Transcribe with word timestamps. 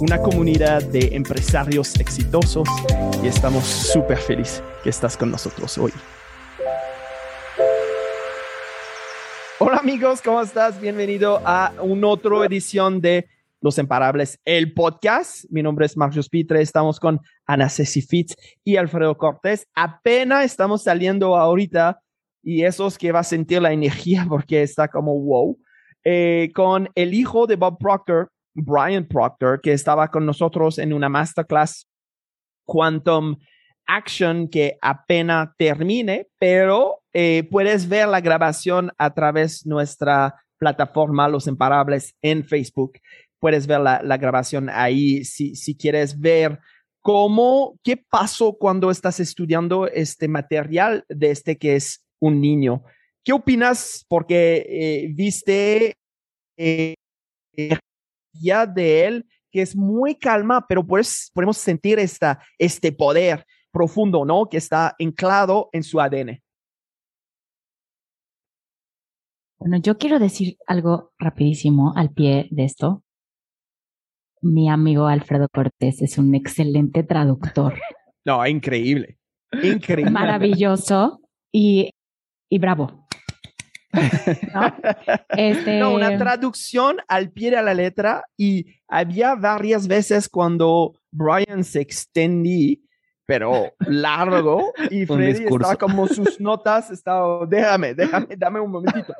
una 0.00 0.16
comunidad 0.16 0.82
de 0.82 1.14
empresarios 1.14 1.94
exitosos 2.00 2.66
y 3.22 3.26
estamos 3.26 3.64
súper 3.64 4.16
felices 4.16 4.62
que 4.82 4.88
estás 4.88 5.14
con 5.14 5.30
nosotros 5.30 5.76
hoy. 5.76 5.92
Hola 9.58 9.76
amigos, 9.76 10.22
¿cómo 10.22 10.40
estás? 10.40 10.80
Bienvenido 10.80 11.42
a 11.44 11.74
una 11.82 12.08
otra 12.08 12.46
edición 12.46 13.02
de 13.02 13.28
Los 13.60 13.76
Imparables, 13.76 14.40
el 14.46 14.72
podcast. 14.72 15.44
Mi 15.50 15.62
nombre 15.62 15.84
es 15.84 15.98
Marcos 15.98 16.30
Pitre, 16.30 16.62
estamos 16.62 16.98
con 16.98 17.20
Ana 17.44 17.68
Ceci 17.68 18.00
Fitz 18.00 18.34
y 18.64 18.76
Alfredo 18.76 19.18
Cortés. 19.18 19.66
Apenas 19.74 20.46
estamos 20.46 20.82
saliendo 20.82 21.36
ahorita 21.36 22.00
y 22.42 22.64
eso 22.64 22.86
es 22.86 22.96
que 22.96 23.12
va 23.12 23.20
a 23.20 23.24
sentir 23.24 23.60
la 23.60 23.72
energía 23.72 24.24
porque 24.26 24.62
está 24.62 24.88
como 24.88 25.20
wow. 25.20 25.58
Eh, 26.04 26.50
con 26.54 26.88
el 26.94 27.12
hijo 27.12 27.46
de 27.46 27.56
Bob 27.56 27.76
Proctor, 27.78 28.32
Brian 28.54 29.06
Proctor, 29.06 29.60
que 29.60 29.72
estaba 29.72 30.08
con 30.08 30.26
nosotros 30.26 30.78
en 30.78 30.92
una 30.92 31.08
masterclass 31.08 31.86
Quantum 32.64 33.36
Action 33.86 34.48
que 34.48 34.78
apenas 34.80 35.50
termine, 35.56 36.28
pero 36.38 37.02
eh, 37.12 37.48
puedes 37.50 37.88
ver 37.88 38.08
la 38.08 38.20
grabación 38.20 38.92
a 38.98 39.12
través 39.14 39.64
de 39.64 39.70
nuestra 39.70 40.36
plataforma 40.58 41.28
Los 41.28 41.46
Imparables 41.46 42.14
en 42.22 42.44
Facebook. 42.44 42.98
Puedes 43.40 43.66
ver 43.66 43.80
la, 43.80 44.16
grabación 44.16 44.68
ahí 44.70 45.24
si, 45.24 45.56
si 45.56 45.76
quieres 45.76 46.20
ver 46.20 46.60
cómo, 47.00 47.78
qué 47.82 47.96
pasó 47.96 48.56
cuando 48.58 48.90
estás 48.90 49.18
estudiando 49.18 49.88
este 49.88 50.28
material 50.28 51.04
de 51.08 51.30
este 51.30 51.56
que 51.56 51.74
es 51.76 52.04
un 52.20 52.40
niño. 52.40 52.84
¿Qué 53.24 53.32
opinas? 53.32 54.04
Porque 54.08 54.66
eh, 54.68 55.08
viste 55.12 55.94
eh, 56.56 56.94
de 58.32 59.06
él 59.06 59.26
que 59.50 59.62
es 59.62 59.76
muy 59.76 60.14
calma, 60.14 60.66
pero 60.68 60.86
pues 60.86 61.30
podemos 61.34 61.56
sentir 61.56 61.98
esta, 61.98 62.40
este 62.58 62.92
poder 62.92 63.44
profundo, 63.72 64.24
¿no? 64.24 64.46
Que 64.48 64.56
está 64.58 64.94
anclado 64.98 65.68
en 65.72 65.82
su 65.82 66.00
ADN. 66.00 66.40
Bueno, 69.58 69.76
yo 69.78 69.98
quiero 69.98 70.18
decir 70.18 70.56
algo 70.66 71.12
rapidísimo 71.18 71.92
al 71.94 72.10
pie 72.12 72.48
de 72.50 72.64
esto. 72.64 73.02
Mi 74.40 74.70
amigo 74.70 75.06
Alfredo 75.06 75.48
Cortés 75.52 76.00
es 76.00 76.16
un 76.16 76.34
excelente 76.34 77.02
traductor. 77.02 77.74
No, 78.22 78.46
increíble. 78.46 79.18
Increíble. 79.62 80.10
Maravilloso 80.10 81.22
y, 81.50 81.90
y 82.50 82.58
bravo. 82.58 83.08
¿No? 84.54 84.74
Este... 85.30 85.78
no, 85.78 85.94
una 85.94 86.16
traducción 86.16 86.98
al 87.08 87.30
pie 87.30 87.50
de 87.50 87.62
la 87.62 87.74
letra 87.74 88.24
y 88.36 88.66
había 88.88 89.34
varias 89.34 89.88
veces 89.88 90.28
cuando 90.28 90.94
Brian 91.10 91.64
se 91.64 91.80
extendía 91.80 92.76
pero 93.30 93.72
largo 93.86 94.72
y 94.90 95.06
Freddy 95.06 95.44
estaba 95.44 95.76
como 95.76 96.08
sus 96.08 96.40
notas, 96.40 96.90
estaba, 96.90 97.46
déjame, 97.46 97.94
déjame, 97.94 98.26
dame 98.36 98.58
un 98.58 98.72
momentito. 98.72 99.14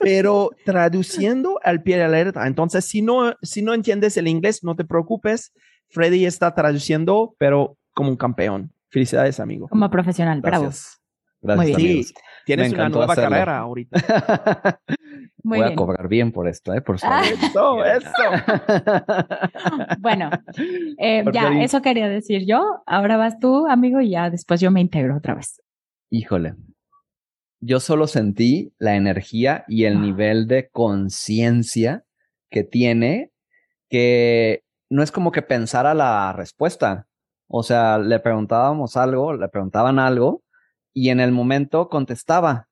Pero 0.00 0.50
traduciendo 0.66 1.58
al 1.64 1.82
pie 1.82 1.96
de 1.96 2.02
la 2.02 2.24
letra. 2.24 2.46
Entonces, 2.46 2.84
si 2.84 3.00
no, 3.00 3.34
si 3.40 3.62
no 3.62 3.72
entiendes 3.72 4.18
el 4.18 4.28
inglés, 4.28 4.62
no 4.62 4.76
te 4.76 4.84
preocupes. 4.84 5.54
Freddy 5.88 6.26
está 6.26 6.54
traduciendo, 6.54 7.36
pero 7.38 7.78
como 7.94 8.10
un 8.10 8.16
campeón. 8.18 8.70
Felicidades, 8.90 9.40
amigo. 9.40 9.66
Como 9.68 9.90
profesional, 9.90 10.42
Gracias. 10.42 10.60
bravo. 10.60 11.03
Gracias, 11.44 11.66
Muy 11.68 11.76
bien. 11.76 11.90
amigos. 11.90 12.06
Sí, 12.08 12.14
tienes 12.46 12.72
una 12.72 12.88
nueva 12.88 13.12
hacerlo. 13.12 13.30
carrera 13.30 13.58
ahorita. 13.58 13.98
Muy 15.44 15.58
Voy 15.58 15.66
bien. 15.66 15.72
a 15.72 15.76
cobrar 15.76 16.08
bien 16.08 16.32
por 16.32 16.48
esto, 16.48 16.72
¿eh? 16.72 16.80
Por 16.80 16.96
Ah. 17.02 17.22
favor. 17.52 17.86
Eso, 17.86 18.08
eso. 18.08 18.78
Bueno, 20.00 20.30
eh, 20.98 21.22
ya, 21.32 21.48
ahí- 21.50 21.62
eso 21.64 21.82
quería 21.82 22.08
decir 22.08 22.44
yo. 22.46 22.82
Ahora 22.86 23.16
vas 23.16 23.38
tú, 23.38 23.66
amigo, 23.68 24.00
y 24.00 24.10
ya 24.10 24.30
después 24.30 24.60
yo 24.60 24.70
me 24.70 24.80
integro 24.80 25.16
otra 25.16 25.34
vez. 25.34 25.60
Híjole. 26.10 26.54
Yo 27.60 27.80
solo 27.80 28.06
sentí 28.06 28.72
la 28.78 28.94
energía 28.96 29.64
y 29.68 29.84
el 29.84 29.96
Ah. 29.96 30.00
nivel 30.00 30.46
de 30.48 30.68
conciencia 30.70 32.04
que 32.50 32.62
tiene 32.64 33.30
que 33.90 34.62
no 34.90 35.02
es 35.02 35.10
como 35.12 35.30
que 35.32 35.42
pensara 35.42 35.92
la 35.94 36.32
respuesta. 36.32 37.06
O 37.48 37.62
sea, 37.62 37.98
le 37.98 38.18
preguntábamos 38.20 38.96
algo, 38.96 39.34
le 39.34 39.48
preguntaban 39.48 39.98
algo 39.98 40.42
y 40.94 41.10
en 41.10 41.20
el 41.20 41.32
momento 41.32 41.88
contestaba. 41.90 42.68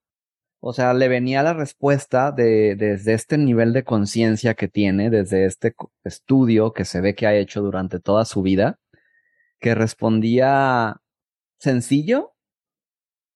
O 0.61 0.73
sea, 0.73 0.95
le 0.95 1.09
venía 1.09 1.43
la 1.43 1.55
respuesta 1.55 2.31
de, 2.31 2.77
desde 2.77 3.15
este 3.15 3.37
nivel 3.37 3.73
de 3.73 3.83
conciencia 3.83 4.55
que 4.55 4.69
tiene, 4.69 5.11
desde 5.11 5.45
este 5.45 5.75
estudio 6.05 6.73
que 6.73 6.85
se 6.85 7.01
ve 7.01 7.17
que 7.17 7.27
ha 7.27 7.35
hecho 7.35 7.63
durante 7.63 7.99
toda 7.99 8.25
su 8.25 8.43
vida, 8.43 8.79
que 9.59 9.75
respondía 9.75 11.01
sencillo, 11.59 12.35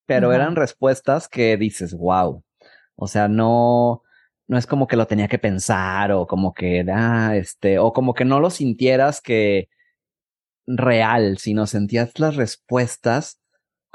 pero 0.06 0.32
eran 0.32 0.54
respuestas 0.54 1.28
que 1.28 1.56
dices, 1.56 1.94
wow. 1.94 2.44
O 2.94 3.08
sea, 3.08 3.26
no, 3.26 4.02
no 4.46 4.56
es 4.56 4.66
como 4.68 4.86
que 4.86 4.96
lo 4.96 5.08
tenía 5.08 5.26
que 5.26 5.40
pensar 5.40 6.12
o 6.12 6.28
como 6.28 6.54
que, 6.54 6.84
ah, 6.88 7.36
este, 7.36 7.80
o 7.80 7.92
como 7.92 8.14
que 8.14 8.24
no 8.24 8.38
lo 8.38 8.50
sintieras 8.50 9.20
que 9.20 9.68
real, 10.66 11.38
sino 11.38 11.66
sentías 11.66 12.18
las 12.20 12.36
respuestas 12.36 13.40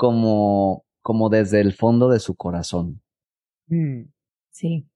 como, 0.01 0.83
como 1.03 1.29
desde 1.29 1.61
el 1.61 1.73
fondo 1.73 2.09
de 2.09 2.19
su 2.19 2.35
corazón. 2.35 3.03
Mm, 3.67 4.05
Sí. 4.49 4.89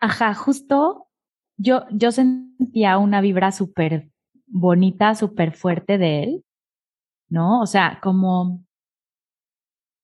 Ajá, 0.00 0.32
justo 0.32 1.06
yo, 1.58 1.84
yo 1.90 2.10
sentía 2.12 2.96
una 2.96 3.20
vibra 3.20 3.52
súper 3.52 4.10
bonita, 4.46 5.14
súper 5.14 5.52
fuerte 5.54 5.98
de 5.98 6.22
él, 6.22 6.44
¿no? 7.28 7.60
O 7.60 7.66
sea, 7.66 8.00
como, 8.02 8.64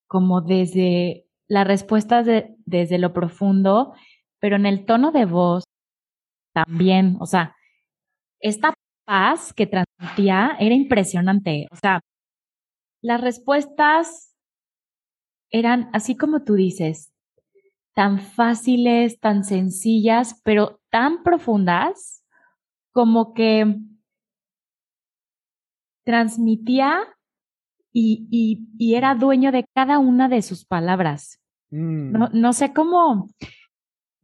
como 0.07 0.41
desde 0.41 1.25
las 1.47 1.65
respuestas 1.67 2.27
de, 2.27 2.55
desde 2.67 2.99
lo 2.99 3.13
profundo, 3.13 3.95
pero 4.39 4.57
en 4.57 4.67
el 4.67 4.85
tono 4.85 5.11
de 5.11 5.25
voz 5.25 5.63
también, 6.53 7.17
o 7.19 7.25
sea, 7.25 7.55
esta 8.39 8.75
paz 9.05 9.53
que 9.53 9.65
transmitía 9.65 10.55
era 10.59 10.75
impresionante, 10.75 11.67
o 11.71 11.75
sea, 11.75 11.99
las 13.01 13.21
respuestas 13.21 14.35
eran, 15.51 15.89
así 15.93 16.15
como 16.15 16.43
tú 16.43 16.53
dices, 16.55 17.11
tan 17.93 18.19
fáciles, 18.19 19.19
tan 19.19 19.43
sencillas, 19.43 20.41
pero 20.43 20.79
tan 20.89 21.23
profundas 21.23 22.23
como 22.91 23.33
que 23.33 23.77
transmitía 26.05 26.99
y, 27.91 28.27
y, 28.29 28.67
y 28.77 28.95
era 28.95 29.15
dueño 29.15 29.51
de 29.51 29.65
cada 29.73 29.99
una 29.99 30.29
de 30.29 30.41
sus 30.41 30.65
palabras. 30.65 31.39
mm. 31.71 32.11
No, 32.11 32.29
no 32.33 32.53
sé 32.53 32.73
cómo, 32.73 33.29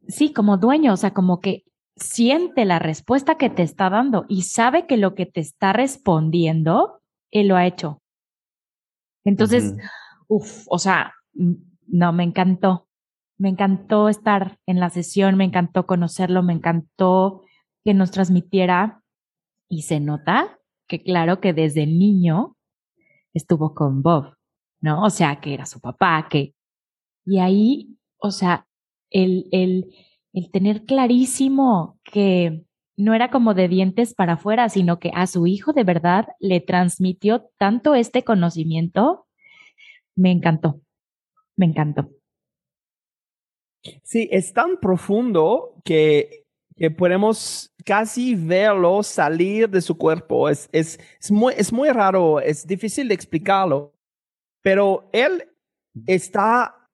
sí, 0.08 0.32
como 0.32 0.56
dueño, 0.56 0.92
o 0.92 0.96
sea, 0.96 1.12
como 1.12 1.40
que 1.40 1.64
siente 1.96 2.64
la 2.64 2.78
respuesta 2.78 3.36
que 3.36 3.50
te 3.50 3.62
está 3.62 3.90
dando 3.90 4.26
y 4.28 4.42
sabe 4.42 4.86
que 4.86 4.96
lo 4.96 5.14
que 5.14 5.26
te 5.26 5.40
está 5.40 5.72
respondiendo, 5.72 7.00
él 7.30 7.48
lo 7.48 7.56
ha 7.56 7.66
hecho. 7.66 8.02
Entonces, 9.26 9.72
Ujú. 9.72 9.80
Uf, 10.28 10.64
o 10.68 10.78
sea, 10.78 11.14
no, 11.34 12.12
me 12.12 12.24
encantó. 12.24 12.88
Me 13.38 13.48
encantó 13.48 14.08
estar 14.08 14.58
en 14.66 14.80
la 14.80 14.90
sesión, 14.90 15.36
me 15.36 15.44
encantó 15.44 15.86
conocerlo, 15.86 16.42
me 16.42 16.54
encantó 16.54 17.42
que 17.84 17.92
nos 17.92 18.10
transmitiera 18.10 19.02
y 19.68 19.82
se 19.82 20.00
nota 20.00 20.58
que 20.88 21.02
claro 21.02 21.40
que 21.40 21.52
desde 21.52 21.86
niño 21.86 22.56
estuvo 23.34 23.74
con 23.74 24.02
Bob, 24.02 24.36
¿no? 24.80 25.04
O 25.04 25.10
sea, 25.10 25.40
que 25.40 25.54
era 25.54 25.66
su 25.66 25.80
papá, 25.80 26.26
que... 26.30 26.54
Y 27.26 27.40
ahí, 27.40 27.98
o 28.18 28.30
sea, 28.30 28.66
el, 29.10 29.48
el, 29.52 29.92
el 30.32 30.50
tener 30.50 30.84
clarísimo 30.84 31.98
que 32.04 32.65
no 32.96 33.14
era 33.14 33.30
como 33.30 33.54
de 33.54 33.68
dientes 33.68 34.14
para 34.14 34.34
afuera, 34.34 34.68
sino 34.68 34.98
que 34.98 35.10
a 35.14 35.26
su 35.26 35.46
hijo 35.46 35.72
de 35.72 35.84
verdad 35.84 36.28
le 36.40 36.60
transmitió 36.60 37.50
tanto 37.58 37.94
este 37.94 38.24
conocimiento, 38.24 39.26
me 40.14 40.30
encantó, 40.30 40.80
me 41.56 41.66
encantó. 41.66 42.10
Sí, 44.02 44.28
es 44.32 44.52
tan 44.52 44.78
profundo 44.80 45.80
que 45.84 46.46
que 46.76 46.90
podemos 46.90 47.74
casi 47.84 48.34
verlo 48.34 49.02
salir 49.02 49.68
de 49.68 49.80
su 49.80 49.96
cuerpo. 49.96 50.48
Es, 50.48 50.68
es, 50.72 51.00
es, 51.20 51.30
muy, 51.30 51.54
es 51.56 51.72
muy 51.72 51.88
raro, 51.88 52.40
es 52.40 52.66
difícil 52.66 53.08
de 53.08 53.14
explicarlo, 53.14 53.94
pero 54.62 55.08
él 55.12 55.50
está 56.06 56.88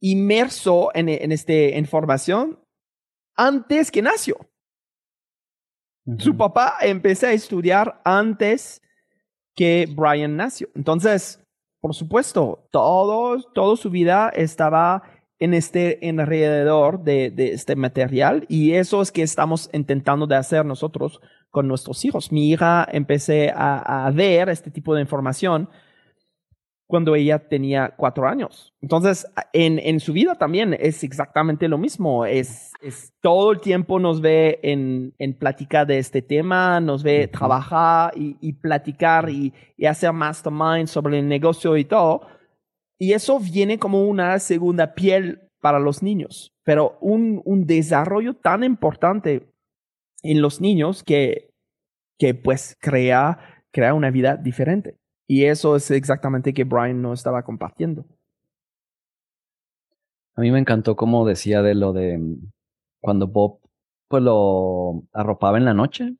inmerso 0.00 0.90
en, 0.94 1.08
en 1.08 1.32
esta 1.32 1.52
información 1.52 2.58
antes 3.36 3.90
que 3.90 4.02
nació. 4.02 4.36
Su 6.18 6.36
papá 6.36 6.74
empezó 6.82 7.26
a 7.26 7.32
estudiar 7.32 8.00
antes 8.04 8.80
que 9.56 9.88
Brian 9.94 10.36
nació. 10.36 10.68
Entonces, 10.74 11.42
por 11.80 11.94
supuesto, 11.94 12.68
todo, 12.70 13.42
toda 13.54 13.76
su 13.76 13.90
vida 13.90 14.28
estaba 14.28 15.02
en 15.38 15.52
este 15.52 15.98
alrededor 16.02 17.02
de, 17.02 17.30
de, 17.30 17.52
este 17.52 17.76
material 17.76 18.46
y 18.48 18.72
eso 18.72 19.02
es 19.02 19.12
que 19.12 19.22
estamos 19.22 19.68
intentando 19.72 20.26
de 20.26 20.36
hacer 20.36 20.64
nosotros 20.64 21.20
con 21.50 21.68
nuestros 21.68 22.04
hijos. 22.04 22.32
Mi 22.32 22.50
hija 22.50 22.86
empecé 22.90 23.50
a, 23.50 24.06
a 24.06 24.10
ver 24.10 24.48
este 24.48 24.70
tipo 24.70 24.94
de 24.94 25.02
información 25.02 25.68
cuando 26.86 27.16
ella 27.16 27.38
tenía 27.38 27.94
cuatro 27.96 28.28
años. 28.28 28.72
Entonces, 28.80 29.26
en, 29.52 29.78
en 29.80 29.98
su 29.98 30.12
vida 30.12 30.36
también 30.36 30.76
es 30.78 31.02
exactamente 31.02 31.68
lo 31.68 31.78
mismo. 31.78 32.24
Es, 32.24 32.72
es 32.80 33.12
todo 33.20 33.50
el 33.50 33.60
tiempo 33.60 33.98
nos 33.98 34.20
ve 34.20 34.60
en, 34.62 35.12
en 35.18 35.34
platicar 35.34 35.86
de 35.86 35.98
este 35.98 36.22
tema, 36.22 36.80
nos 36.80 37.02
ve 37.02 37.26
trabajar 37.26 38.12
y, 38.16 38.36
y 38.40 38.52
platicar 38.52 39.28
y, 39.28 39.52
y, 39.76 39.86
hacer 39.86 40.12
mastermind 40.12 40.86
sobre 40.86 41.18
el 41.18 41.28
negocio 41.28 41.76
y 41.76 41.84
todo. 41.84 42.28
Y 42.98 43.12
eso 43.12 43.40
viene 43.40 43.78
como 43.78 44.04
una 44.04 44.38
segunda 44.38 44.94
piel 44.94 45.50
para 45.60 45.80
los 45.80 46.02
niños, 46.02 46.54
pero 46.62 46.96
un, 47.00 47.42
un 47.44 47.66
desarrollo 47.66 48.34
tan 48.34 48.62
importante 48.62 49.52
en 50.22 50.40
los 50.40 50.60
niños 50.60 51.02
que, 51.02 51.50
que 52.18 52.34
pues 52.34 52.76
crea, 52.80 53.38
crea 53.72 53.92
una 53.92 54.10
vida 54.10 54.36
diferente. 54.36 54.96
Y 55.26 55.44
eso 55.44 55.76
es 55.76 55.90
exactamente 55.90 56.54
que 56.54 56.64
Brian 56.64 57.02
no 57.02 57.12
estaba 57.12 57.42
compartiendo. 57.42 58.04
A 60.34 60.40
mí 60.40 60.50
me 60.50 60.58
encantó 60.58 60.96
como 60.96 61.26
decía 61.26 61.62
de 61.62 61.74
lo 61.74 61.92
de 61.92 62.20
cuando 63.00 63.26
Bob 63.26 63.60
pues 64.08 64.22
lo 64.22 65.02
arropaba 65.12 65.58
en 65.58 65.64
la 65.64 65.74
noche 65.74 66.14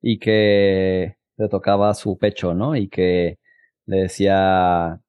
y 0.00 0.18
que 0.18 1.16
le 1.36 1.48
tocaba 1.48 1.94
su 1.94 2.18
pecho, 2.18 2.54
¿no? 2.54 2.76
Y 2.76 2.88
que 2.88 3.38
le 3.86 3.98
decía, 4.02 5.00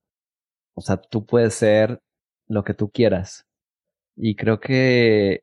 o 0.74 0.82
sea, 0.82 0.98
tú 0.98 1.26
puedes 1.26 1.54
ser 1.54 2.02
lo 2.48 2.64
que 2.64 2.74
tú 2.74 2.90
quieras. 2.92 3.46
Y 4.16 4.36
creo 4.36 4.60
que 4.60 5.42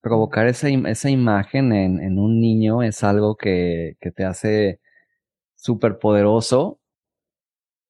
provocar 0.00 0.46
esa, 0.48 0.68
esa 0.68 1.10
imagen 1.10 1.72
en, 1.72 2.00
en 2.00 2.18
un 2.18 2.40
niño 2.40 2.82
es 2.82 3.02
algo 3.04 3.36
que, 3.36 3.96
que 4.00 4.10
te 4.10 4.24
hace 4.24 4.80
súper 5.64 5.98
poderoso 5.98 6.78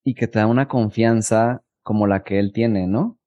y 0.05 0.15
que 0.15 0.29
te 0.29 0.39
da 0.39 0.47
una 0.47 0.69
confianza 0.69 1.65
como 1.83 2.07
la 2.07 2.23
que 2.23 2.39
él 2.39 2.53
tiene, 2.53 2.87
¿no? 2.87 3.19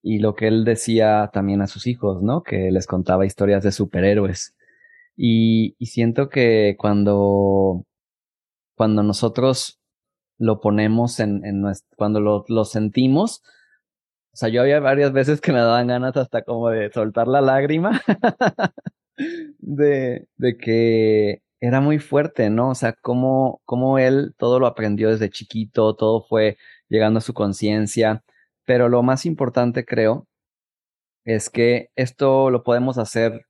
Y 0.00 0.20
lo 0.20 0.36
que 0.36 0.46
él 0.46 0.64
decía 0.64 1.28
también 1.32 1.60
a 1.60 1.66
sus 1.66 1.88
hijos, 1.88 2.22
¿no? 2.22 2.44
Que 2.44 2.70
les 2.70 2.86
contaba 2.86 3.26
historias 3.26 3.64
de 3.64 3.72
superhéroes. 3.72 4.54
Y, 5.16 5.74
siento 5.80 6.28
que 6.28 6.76
cuando, 6.78 7.84
cuando 8.76 9.02
nosotros 9.02 9.80
lo 10.38 10.60
ponemos 10.60 11.18
en, 11.18 11.40
nuestro, 11.60 11.96
cuando 11.96 12.20
lo, 12.20 12.44
lo 12.48 12.64
sentimos, 12.64 13.42
o 14.32 14.36
sea, 14.36 14.50
yo 14.50 14.60
había 14.62 14.78
varias 14.78 15.12
veces 15.12 15.40
que 15.40 15.52
me 15.52 15.58
daban 15.58 15.88
ganas 15.88 16.16
hasta 16.16 16.42
como 16.42 16.68
de 16.70 16.92
soltar 16.92 17.26
la 17.26 17.40
lágrima 17.40 18.00
de, 19.58 20.28
de 20.36 20.56
que 20.58 21.42
era 21.60 21.80
muy 21.80 21.98
fuerte, 21.98 22.50
¿no? 22.50 22.70
O 22.70 22.74
sea, 22.74 22.92
cómo, 22.94 23.60
cómo 23.64 23.98
él 23.98 24.34
todo 24.38 24.60
lo 24.60 24.66
aprendió 24.66 25.10
desde 25.10 25.30
chiquito, 25.30 25.94
todo 25.94 26.22
fue 26.22 26.58
llegando 26.88 27.18
a 27.18 27.22
su 27.22 27.34
conciencia. 27.34 28.22
Pero 28.64 28.88
lo 28.88 29.02
más 29.02 29.26
importante, 29.26 29.84
creo, 29.84 30.26
es 31.24 31.50
que 31.50 31.90
esto 31.96 32.50
lo 32.50 32.62
podemos 32.62 32.98
hacer 32.98 33.46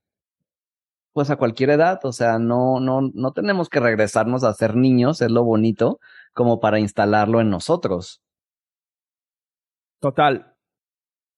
pues 1.13 1.31
a 1.31 1.35
cualquier 1.37 1.71
edad, 1.71 1.99
o 2.03 2.11
sea, 2.11 2.37
no, 2.37 2.79
no, 2.79 3.01
no 3.11 3.31
tenemos 3.31 3.69
que 3.69 3.79
regresarnos 3.79 4.43
a 4.43 4.53
ser 4.53 4.75
niños, 4.75 5.19
es 5.23 5.31
lo 5.31 5.43
bonito, 5.43 5.99
como 6.33 6.59
para 6.59 6.79
instalarlo 6.79 7.41
en 7.41 7.49
nosotros. 7.49 8.21
Total, 9.99 10.53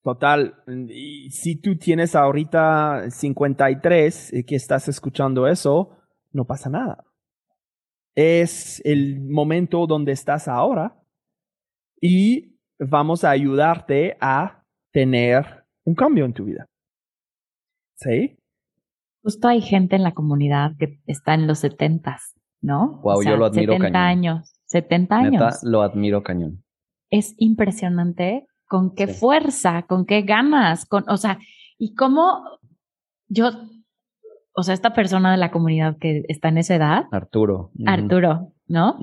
total. 0.04 0.62
Y 0.89 1.31
si 1.31 1.56
tú 1.56 1.77
tienes 1.77 2.13
ahorita 2.13 3.10
53 3.10 4.33
y 4.33 4.44
que 4.44 4.56
estás 4.57 4.89
escuchando 4.89 5.48
eso, 5.48 5.99
no 6.31 6.46
pasa 6.46 6.70
nada. 6.70 7.06
Es 8.16 8.81
el 8.86 9.22
momento 9.22 9.88
donde 9.88 10.12
estás 10.12 10.48
ahora 10.48 11.00
y 12.02 12.58
vamos 12.80 13.24
a 13.24 13.31
ayudarte 13.31 14.18
a 14.20 14.64
tener 14.92 15.66
un 15.86 15.96
cambio 15.96 16.26
en 16.26 16.34
tu 16.34 16.46
vida. 16.46 16.66
¿Sí? 17.96 18.38
Justo 19.22 19.48
hay 19.48 19.62
gente 19.62 19.96
en 19.96 20.04
la 20.04 20.14
comunidad 20.14 20.72
que 20.80 21.02
está 21.06 21.34
en 21.34 21.48
los 21.48 21.60
setentas, 21.60 22.36
¿no? 22.62 23.02
Wow, 23.04 23.24
yo 23.24 23.36
lo 23.36 23.46
admiro 23.46 23.74
70 23.74 24.00
años, 24.00 24.54
70 24.66 25.16
años. 25.16 25.32
Neta, 25.32 25.58
lo 25.64 25.82
admiro 25.82 26.24
cañón. 26.24 26.64
Es 27.10 27.34
impresionante 27.38 28.46
con 28.66 28.94
qué 28.94 29.08
fuerza, 29.08 29.84
con 29.84 30.06
qué 30.06 30.22
ganas, 30.22 30.86
con, 30.86 31.04
o 31.10 31.18
sea, 31.18 31.40
y 31.78 31.96
cómo 31.96 32.60
yo 33.28 33.52
o 34.60 34.64
sea, 34.64 34.74
esta 34.74 34.94
persona 34.94 35.32
de 35.32 35.38
la 35.38 35.52
comunidad 35.52 35.98
que 35.98 36.24
está 36.28 36.50
en 36.50 36.58
esa 36.58 36.76
edad. 36.76 37.04
Arturo. 37.12 37.72
Arturo, 37.86 38.54
¿no? 38.68 39.00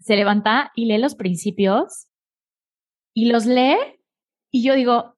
Se 0.00 0.16
levanta 0.16 0.72
y 0.74 0.86
lee 0.86 0.98
los 0.98 1.14
principios 1.14 2.08
y 3.14 3.30
los 3.30 3.46
lee 3.46 3.76
y 4.50 4.64
yo 4.64 4.74
digo, 4.74 5.16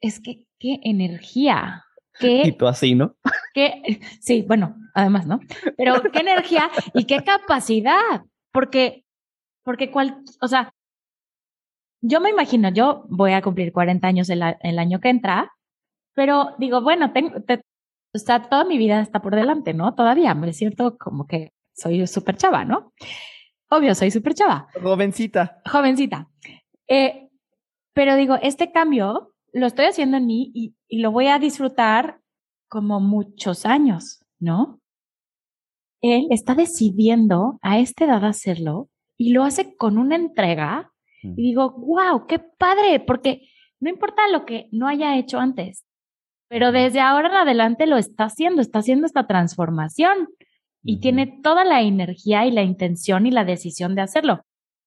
es 0.00 0.18
que 0.20 0.46
qué 0.58 0.80
energía. 0.82 1.84
Qué, 2.18 2.42
y 2.46 2.52
tú 2.52 2.66
así, 2.66 2.94
¿no? 2.94 3.16
Qué, 3.52 4.00
sí, 4.20 4.46
bueno, 4.48 4.74
además, 4.94 5.26
¿no? 5.26 5.40
Pero 5.76 6.00
qué 6.10 6.20
energía 6.20 6.70
y 6.94 7.04
qué 7.04 7.22
capacidad. 7.22 8.24
Porque, 8.50 9.04
porque 9.62 9.90
cual, 9.90 10.22
o 10.40 10.48
sea, 10.48 10.72
yo 12.00 12.22
me 12.22 12.30
imagino, 12.30 12.70
yo 12.70 13.04
voy 13.10 13.32
a 13.32 13.42
cumplir 13.42 13.72
40 13.72 14.08
años 14.08 14.30
el, 14.30 14.42
el 14.62 14.78
año 14.78 15.00
que 15.00 15.10
entra 15.10 15.52
pero 16.18 16.56
digo, 16.58 16.80
bueno, 16.80 17.12
tengo, 17.12 17.36
está, 18.12 18.42
toda 18.48 18.64
mi 18.64 18.76
vida 18.76 19.00
está 19.00 19.22
por 19.22 19.36
delante, 19.36 19.72
¿no? 19.72 19.94
Todavía 19.94 20.34
me 20.34 20.52
siento 20.52 20.98
como 20.98 21.28
que 21.28 21.52
soy 21.72 22.04
súper 22.08 22.36
chava, 22.36 22.64
¿no? 22.64 22.92
Obvio, 23.70 23.94
soy 23.94 24.10
súper 24.10 24.34
chava. 24.34 24.66
Jovencita. 24.82 25.62
Jovencita. 25.64 26.28
Eh, 26.88 27.28
pero 27.94 28.16
digo, 28.16 28.34
este 28.42 28.72
cambio 28.72 29.32
lo 29.52 29.68
estoy 29.68 29.84
haciendo 29.84 30.16
en 30.16 30.26
mí 30.26 30.50
y, 30.56 30.74
y 30.88 30.98
lo 30.98 31.12
voy 31.12 31.28
a 31.28 31.38
disfrutar 31.38 32.18
como 32.66 32.98
muchos 32.98 33.64
años, 33.64 34.24
¿no? 34.40 34.80
Él 36.00 36.26
está 36.30 36.56
decidiendo 36.56 37.60
a 37.62 37.78
esta 37.78 38.06
edad 38.06 38.24
hacerlo 38.24 38.88
y 39.16 39.34
lo 39.34 39.44
hace 39.44 39.76
con 39.76 39.98
una 39.98 40.16
entrega 40.16 40.92
y 41.22 41.42
digo, 41.42 41.70
wow, 41.78 42.26
qué 42.26 42.40
padre, 42.40 42.98
porque 42.98 43.48
no 43.78 43.88
importa 43.88 44.22
lo 44.32 44.44
que 44.44 44.68
no 44.72 44.88
haya 44.88 45.16
hecho 45.16 45.38
antes, 45.38 45.84
pero 46.48 46.72
desde 46.72 47.00
ahora 47.00 47.28
en 47.28 47.34
adelante 47.34 47.86
lo 47.86 47.96
está 47.96 48.24
haciendo, 48.24 48.62
está 48.62 48.80
haciendo 48.80 49.06
esta 49.06 49.26
transformación 49.26 50.28
y 50.82 51.00
tiene 51.00 51.40
toda 51.42 51.64
la 51.64 51.82
energía 51.82 52.46
y 52.46 52.50
la 52.50 52.62
intención 52.62 53.26
y 53.26 53.30
la 53.30 53.44
decisión 53.44 53.94
de 53.94 54.02
hacerlo. 54.02 54.40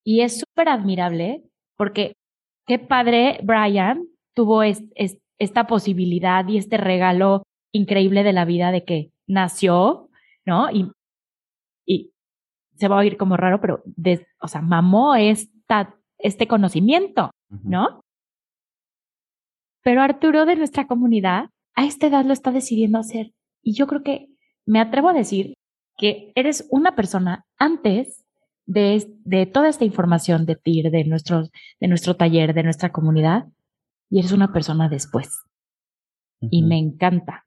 Y 0.04 0.22
es 0.22 0.40
súper 0.40 0.70
admirable 0.70 1.44
porque 1.78 2.14
qué 2.66 2.80
padre 2.80 3.40
Brian 3.44 4.04
tuvo 4.34 4.64
esta 4.64 5.68
posibilidad 5.68 6.48
y 6.48 6.58
este 6.58 6.78
regalo 6.78 7.44
increíble 7.72 8.24
de 8.24 8.34
la 8.34 8.46
vida 8.46 8.72
de 8.72 8.84
que 8.84 9.12
nació, 9.28 10.10
¿no? 10.46 10.72
Y, 10.72 10.92
y 11.86 12.12
se 12.76 12.88
va 12.88 12.96
a 12.98 13.00
oír 13.00 13.18
como 13.18 13.38
raro, 13.38 13.62
pero, 13.62 13.82
de, 13.86 14.26
o 14.42 14.48
sea, 14.48 14.62
mamó 14.62 15.16
esta, 15.16 15.96
este 16.18 16.48
conocimiento, 16.48 17.32
¿no? 17.64 18.01
Pero 19.84 20.02
Arturo 20.02 20.46
de 20.46 20.56
nuestra 20.56 20.88
comunidad 20.88 21.50
a 21.76 21.86
esta 21.86 22.08
edad 22.08 22.26
lo 22.26 22.34
está 22.34 22.52
decidiendo 22.52 23.00
hacer. 23.00 23.34
Y 23.62 23.74
yo 23.74 23.88
creo 23.88 24.04
que 24.04 24.28
me 24.66 24.80
atrevo 24.80 25.10
a 25.10 25.14
decir 25.14 25.54
que 25.98 26.32
eres 26.36 26.68
una 26.70 26.96
persona 26.96 27.46
antes 27.58 28.26
de, 28.66 29.06
de 29.26 29.46
toda 29.46 29.70
esta 29.70 29.86
información 29.86 30.46
de 30.46 30.56
TIR, 30.56 30.92
de, 30.92 31.04
nuestro, 31.06 31.44
de 31.80 31.88
nuestro 31.88 32.16
taller, 32.16 32.54
de 32.54 32.64
nuestra 32.64 32.92
comunidad, 32.92 33.46
y 34.10 34.20
eres 34.20 34.32
una 34.32 34.52
persona 34.54 34.90
después. 34.90 35.44
Y 36.40 36.64
me 36.64 36.78
encanta. 36.78 37.46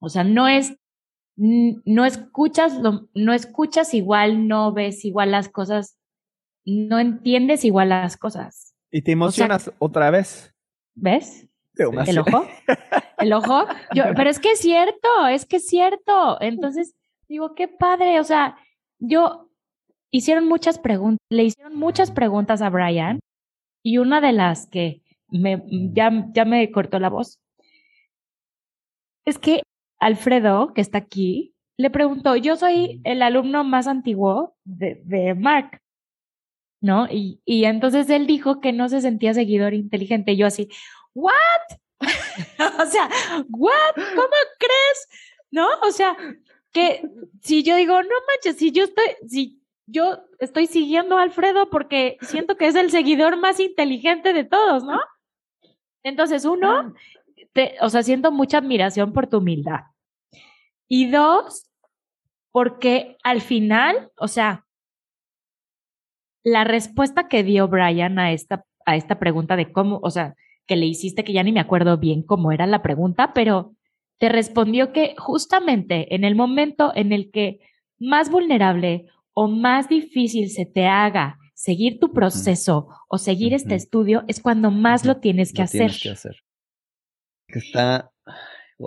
O 0.00 0.08
sea, 0.08 0.24
no 0.24 0.48
es, 0.48 0.76
no 1.36 2.04
escuchas, 2.04 2.78
no 3.14 3.32
escuchas 3.32 3.94
igual, 3.94 4.48
no 4.48 4.72
ves 4.72 5.04
igual 5.04 5.30
las 5.30 5.48
cosas, 5.48 5.98
no 6.64 6.98
entiendes 6.98 7.64
igual 7.64 7.90
las 7.90 8.16
cosas. 8.16 8.74
Y 8.90 9.02
te 9.02 9.12
emocionas 9.12 9.72
otra 9.78 10.10
vez. 10.10 10.55
¿Ves? 10.96 11.46
¿El 11.76 12.18
ojo? 12.18 12.46
¿El 13.18 13.32
ojo? 13.32 13.66
Yo, 13.94 14.04
pero 14.16 14.28
es 14.28 14.40
que 14.40 14.52
es 14.52 14.58
cierto, 14.58 15.26
es 15.30 15.46
que 15.46 15.56
es 15.56 15.66
cierto. 15.66 16.40
Entonces, 16.40 16.96
digo, 17.28 17.54
qué 17.54 17.68
padre. 17.68 18.18
O 18.18 18.24
sea, 18.24 18.56
yo 18.98 19.50
hicieron 20.10 20.48
muchas 20.48 20.78
preguntas, 20.78 21.24
le 21.30 21.44
hicieron 21.44 21.76
muchas 21.76 22.10
preguntas 22.10 22.62
a 22.62 22.70
Brian 22.70 23.20
y 23.84 23.98
una 23.98 24.20
de 24.20 24.32
las 24.32 24.66
que 24.66 25.02
me, 25.28 25.62
ya, 25.92 26.26
ya 26.32 26.44
me 26.44 26.70
cortó 26.72 26.98
la 26.98 27.10
voz 27.10 27.38
es 29.26 29.38
que 29.38 29.62
Alfredo, 29.98 30.72
que 30.72 30.80
está 30.80 30.98
aquí, 30.98 31.54
le 31.76 31.90
preguntó, 31.90 32.36
yo 32.36 32.56
soy 32.56 33.02
el 33.04 33.20
alumno 33.20 33.64
más 33.64 33.86
antiguo 33.86 34.56
de, 34.64 35.02
de 35.04 35.34
Mark, 35.34 35.82
¿no? 36.86 37.06
Y, 37.10 37.40
y 37.44 37.64
entonces 37.64 38.08
él 38.08 38.26
dijo 38.26 38.60
que 38.60 38.72
no 38.72 38.88
se 38.88 39.00
sentía 39.00 39.34
seguidor 39.34 39.74
inteligente. 39.74 40.32
Y 40.32 40.36
yo 40.36 40.46
así, 40.46 40.68
¿what? 41.14 41.34
o 42.80 42.86
sea, 42.86 43.10
¿what? 43.50 43.94
¿Cómo 43.94 44.36
crees? 44.58 45.08
¿No? 45.50 45.68
O 45.82 45.90
sea, 45.90 46.16
que 46.72 47.02
si 47.42 47.62
yo 47.62 47.76
digo, 47.76 48.00
no 48.02 48.14
manches, 48.28 48.56
si 48.56 48.70
yo 48.70 48.84
estoy, 48.84 49.04
si 49.26 49.60
yo 49.86 50.24
estoy 50.38 50.66
siguiendo 50.66 51.18
a 51.18 51.22
Alfredo 51.22 51.70
porque 51.70 52.18
siento 52.20 52.56
que 52.56 52.68
es 52.68 52.76
el 52.76 52.90
seguidor 52.90 53.36
más 53.36 53.60
inteligente 53.60 54.32
de 54.32 54.44
todos, 54.44 54.84
¿no? 54.84 55.00
Entonces, 56.04 56.44
uno, 56.44 56.94
te, 57.52 57.74
o 57.80 57.88
sea, 57.88 58.02
siento 58.04 58.30
mucha 58.30 58.58
admiración 58.58 59.12
por 59.12 59.26
tu 59.26 59.38
humildad. 59.38 59.80
Y 60.88 61.10
dos, 61.10 61.68
porque 62.52 63.16
al 63.24 63.40
final, 63.40 64.12
o 64.16 64.28
sea, 64.28 64.65
la 66.46 66.62
respuesta 66.62 67.26
que 67.26 67.42
dio 67.42 67.66
Brian 67.66 68.20
a 68.20 68.30
esta, 68.30 68.64
a 68.84 68.94
esta 68.94 69.18
pregunta 69.18 69.56
de 69.56 69.72
cómo, 69.72 69.98
o 70.00 70.10
sea, 70.12 70.36
que 70.68 70.76
le 70.76 70.86
hiciste, 70.86 71.24
que 71.24 71.32
ya 71.32 71.42
ni 71.42 71.50
me 71.50 71.58
acuerdo 71.58 71.98
bien 71.98 72.22
cómo 72.22 72.52
era 72.52 72.68
la 72.68 72.82
pregunta, 72.82 73.32
pero 73.34 73.74
te 74.18 74.28
respondió 74.28 74.92
que 74.92 75.16
justamente 75.18 76.14
en 76.14 76.22
el 76.22 76.36
momento 76.36 76.92
en 76.94 77.12
el 77.12 77.32
que 77.32 77.58
más 77.98 78.30
vulnerable 78.30 79.06
o 79.32 79.48
más 79.48 79.88
difícil 79.88 80.48
se 80.50 80.66
te 80.66 80.86
haga 80.86 81.36
seguir 81.54 81.98
tu 81.98 82.12
proceso 82.12 82.90
o 83.08 83.18
seguir 83.18 83.52
este 83.52 83.74
estudio, 83.74 84.22
es 84.28 84.40
cuando 84.40 84.70
más 84.70 85.04
lo 85.04 85.16
tienes 85.16 85.52
que 85.52 85.62
hacer. 85.62 85.90
Tienes 85.90 86.02
que 86.02 86.10
hacer. 86.10 86.36
Que 87.48 87.58
está. 87.58 88.12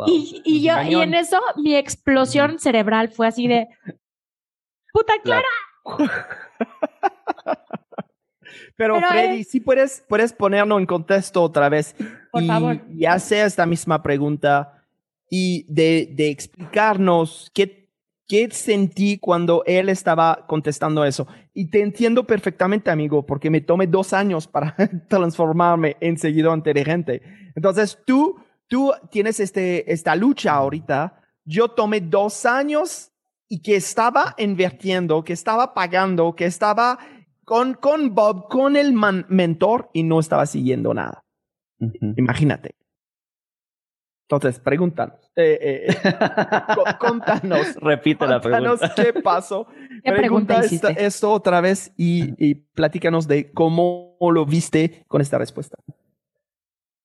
Y, 0.07 0.41
y, 0.45 0.63
yo, 0.63 0.81
y 0.83 0.95
en 0.95 1.13
eso 1.13 1.41
mi 1.57 1.75
explosión 1.75 2.57
cerebral 2.57 3.09
fue 3.09 3.27
así 3.27 3.49
de. 3.49 3.67
¡Puta 4.93 5.13
Clara! 5.21 5.49
Pero, 8.75 8.99
Freddy, 8.99 9.43
si 9.43 9.59
puedes, 9.59 10.03
puedes 10.07 10.33
ponernos 10.33 10.79
en 10.79 10.85
contexto 10.85 11.43
otra 11.43 11.69
vez. 11.69 11.95
Por 12.31 12.43
y, 12.43 12.47
favor. 12.47 12.81
Y 12.89 13.05
hacer 13.05 13.45
esta 13.45 13.65
misma 13.65 14.01
pregunta 14.01 14.85
y 15.29 15.65
de, 15.67 16.09
de 16.13 16.29
explicarnos 16.29 17.51
qué, 17.53 17.89
qué 18.27 18.49
sentí 18.51 19.17
cuando 19.17 19.63
él 19.65 19.89
estaba 19.89 20.45
contestando 20.47 21.05
eso. 21.05 21.27
Y 21.53 21.65
te 21.69 21.81
entiendo 21.81 22.25
perfectamente, 22.25 22.89
amigo, 22.89 23.25
porque 23.25 23.49
me 23.49 23.61
tomé 23.61 23.85
dos 23.85 24.13
años 24.13 24.47
para 24.47 24.75
transformarme 25.09 25.97
en 25.99 26.17
seguidor 26.17 26.57
inteligente. 26.57 27.21
Entonces, 27.55 27.99
tú, 28.05 28.37
tú 28.67 28.93
tienes 29.11 29.39
este, 29.39 29.91
esta 29.91 30.15
lucha 30.15 30.53
ahorita. 30.53 31.21
Yo 31.43 31.69
tomé 31.69 32.01
dos 32.01 32.45
años 32.45 33.11
y 33.47 33.61
que 33.61 33.75
estaba 33.75 34.35
invirtiendo, 34.37 35.23
que 35.23 35.33
estaba 35.33 35.73
pagando, 35.73 36.35
que 36.35 36.45
estaba 36.45 36.99
con, 37.49 37.73
con 37.73 38.13
Bob, 38.13 38.47
con 38.47 38.75
el 38.75 38.93
man, 38.93 39.25
mentor 39.27 39.89
y 39.91 40.03
no 40.03 40.19
estaba 40.19 40.45
siguiendo 40.45 40.93
nada. 40.93 41.25
Uh 41.79 41.87
-huh. 41.87 42.13
Imagínate. 42.15 42.75
Entonces, 44.29 44.59
pregúntanos. 44.59 45.31
Eh, 45.35 45.87
eh, 45.87 45.87
contanos. 46.99 47.75
Repite 47.77 48.27
la 48.27 48.39
pregunta. 48.39 48.93
qué 48.95 49.13
pasó. 49.13 49.65
¿Qué 50.03 50.11
pregunta, 50.11 50.61
esto 50.61 51.31
otra 51.31 51.59
vez 51.59 51.91
y, 51.97 52.35
y 52.37 52.53
platícanos 52.53 53.27
de 53.27 53.51
cómo 53.51 54.15
lo 54.21 54.45
viste 54.45 55.03
con 55.07 55.19
esta 55.19 55.39
respuesta. 55.39 55.75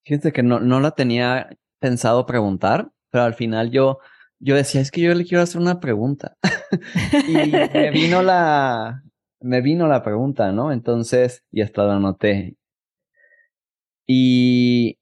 Fíjense 0.05 0.31
que 0.31 0.43
no, 0.43 0.61
no 0.61 0.79
la 0.79 0.91
tenía 0.91 1.57
pensado 1.81 2.27
preguntar, 2.27 2.91
pero 3.11 3.25
al 3.25 3.33
final 3.33 3.71
yo, 3.71 3.99
yo 4.39 4.55
decía, 4.57 4.83
es 4.83 4.91
que 4.91 5.01
yo 5.01 5.15
le 5.15 5.25
quiero 5.25 5.43
hacer 5.43 5.59
una 5.59 5.81
pregunta. 5.81 6.37
y 7.29 7.33
me 7.33 7.91
vino 7.91 8.23
la, 8.23 9.05
me 9.45 9.61
vino 9.61 9.87
la 9.89 10.03
pregunta, 10.03 10.53
¿no? 10.53 10.73
Entonces, 10.73 11.45
y 11.53 11.61
hasta 11.61 11.85
la 11.85 11.97
anoté. 11.97 12.57
Y 14.07 14.99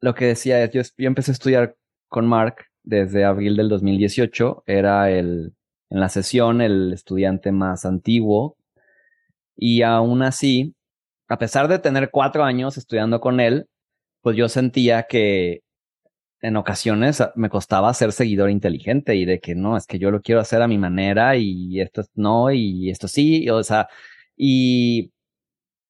lo 0.00 0.14
que 0.14 0.26
decía 0.26 0.62
es, 0.62 0.70
yo, 0.70 0.82
yo 0.96 1.08
empecé 1.08 1.32
a 1.32 1.34
estudiar 1.34 1.76
con 2.08 2.26
Mark 2.26 2.66
desde 2.84 3.24
abril 3.24 3.56
del 3.56 3.68
2018. 3.68 4.62
Era 4.66 5.10
el, 5.10 5.54
en 5.90 6.00
la 6.00 6.08
sesión, 6.08 6.60
el 6.60 6.92
estudiante 6.92 7.50
más 7.50 7.84
antiguo. 7.84 8.56
Y 9.56 9.82
aún 9.82 10.22
así, 10.22 10.76
a 11.28 11.38
pesar 11.38 11.66
de 11.66 11.80
tener 11.80 12.10
cuatro 12.10 12.44
años 12.44 12.78
estudiando 12.78 13.20
con 13.20 13.40
él, 13.40 13.66
pues 14.20 14.36
yo 14.36 14.48
sentía 14.48 15.04
que 15.08 15.62
en 16.42 16.56
ocasiones 16.56 17.22
me 17.36 17.48
costaba 17.48 17.94
ser 17.94 18.12
seguidor 18.12 18.50
inteligente 18.50 19.14
y 19.14 19.24
de 19.24 19.40
que 19.40 19.54
no, 19.54 19.76
es 19.76 19.86
que 19.86 19.98
yo 19.98 20.10
lo 20.10 20.20
quiero 20.20 20.40
hacer 20.40 20.60
a 20.60 20.68
mi 20.68 20.76
manera 20.76 21.36
y 21.36 21.80
esto 21.80 22.02
no, 22.14 22.50
y 22.50 22.90
esto 22.90 23.08
sí, 23.08 23.48
o 23.48 23.62
sea, 23.62 23.88
y, 24.36 25.12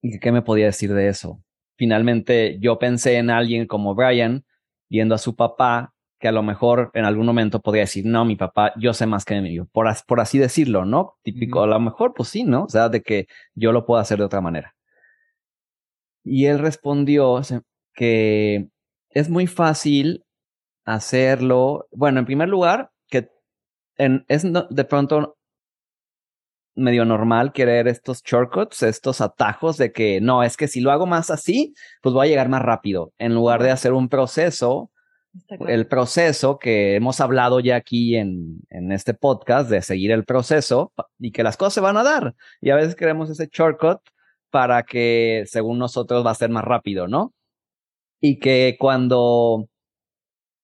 y 0.02 0.18
¿qué 0.20 0.30
me 0.30 0.42
podía 0.42 0.66
decir 0.66 0.92
de 0.92 1.08
eso? 1.08 1.42
Finalmente 1.76 2.58
yo 2.60 2.78
pensé 2.78 3.16
en 3.16 3.30
alguien 3.30 3.66
como 3.66 3.94
Brian, 3.94 4.44
viendo 4.90 5.14
a 5.14 5.18
su 5.18 5.34
papá, 5.34 5.94
que 6.20 6.28
a 6.28 6.32
lo 6.32 6.42
mejor 6.42 6.90
en 6.94 7.06
algún 7.06 7.26
momento 7.26 7.60
podría 7.60 7.84
decir, 7.84 8.04
no, 8.06 8.24
mi 8.24 8.36
papá, 8.36 8.74
yo 8.78 8.92
sé 8.92 9.06
más 9.06 9.24
que 9.24 9.40
mi 9.40 9.58
por, 9.60 9.86
por 10.06 10.20
así 10.20 10.38
decirlo, 10.38 10.84
¿no? 10.84 11.16
Típico, 11.22 11.60
uh 11.60 11.62
-huh. 11.62 11.64
a 11.64 11.68
lo 11.68 11.80
mejor, 11.80 12.14
pues 12.14 12.28
sí, 12.28 12.44
¿no? 12.44 12.64
O 12.64 12.68
sea, 12.68 12.88
de 12.90 13.02
que 13.02 13.26
yo 13.54 13.72
lo 13.72 13.84
puedo 13.86 14.00
hacer 14.00 14.18
de 14.18 14.24
otra 14.24 14.40
manera. 14.40 14.76
Y 16.24 16.46
él 16.46 16.58
respondió 16.60 17.40
que 17.94 18.68
es 19.10 19.28
muy 19.28 19.46
fácil 19.46 20.24
hacerlo. 20.84 21.88
Bueno, 21.92 22.20
en 22.20 22.26
primer 22.26 22.48
lugar, 22.48 22.90
que 23.08 23.30
en, 23.96 24.24
es 24.28 24.44
no, 24.44 24.66
de 24.70 24.84
pronto 24.84 25.36
medio 26.74 27.04
normal 27.04 27.52
querer 27.52 27.88
estos 27.88 28.22
shortcuts, 28.22 28.82
estos 28.82 29.20
atajos 29.20 29.76
de 29.76 29.92
que 29.92 30.20
no, 30.20 30.42
es 30.42 30.56
que 30.56 30.68
si 30.68 30.80
lo 30.80 30.90
hago 30.90 31.06
más 31.06 31.30
así, 31.30 31.74
pues 32.02 32.14
voy 32.14 32.26
a 32.26 32.30
llegar 32.30 32.48
más 32.48 32.62
rápido, 32.62 33.12
en 33.18 33.34
lugar 33.34 33.62
de 33.62 33.70
hacer 33.70 33.92
un 33.92 34.08
proceso, 34.08 34.90
el 35.66 35.86
proceso 35.86 36.58
que 36.58 36.94
hemos 36.94 37.20
hablado 37.20 37.60
ya 37.60 37.76
aquí 37.76 38.16
en, 38.16 38.60
en 38.70 38.92
este 38.92 39.14
podcast, 39.14 39.70
de 39.70 39.82
seguir 39.82 40.10
el 40.12 40.24
proceso 40.24 40.92
y 41.18 41.32
que 41.32 41.42
las 41.42 41.56
cosas 41.56 41.74
se 41.74 41.80
van 41.80 41.96
a 41.96 42.02
dar. 42.02 42.34
Y 42.60 42.70
a 42.70 42.76
veces 42.76 42.94
queremos 42.94 43.30
ese 43.30 43.48
shortcut 43.50 44.00
para 44.50 44.82
que 44.82 45.44
según 45.46 45.78
nosotros 45.78 46.24
va 46.24 46.32
a 46.32 46.34
ser 46.34 46.50
más 46.50 46.64
rápido, 46.64 47.08
¿no? 47.08 47.32
Y 48.20 48.38
que 48.38 48.76
cuando 48.78 49.68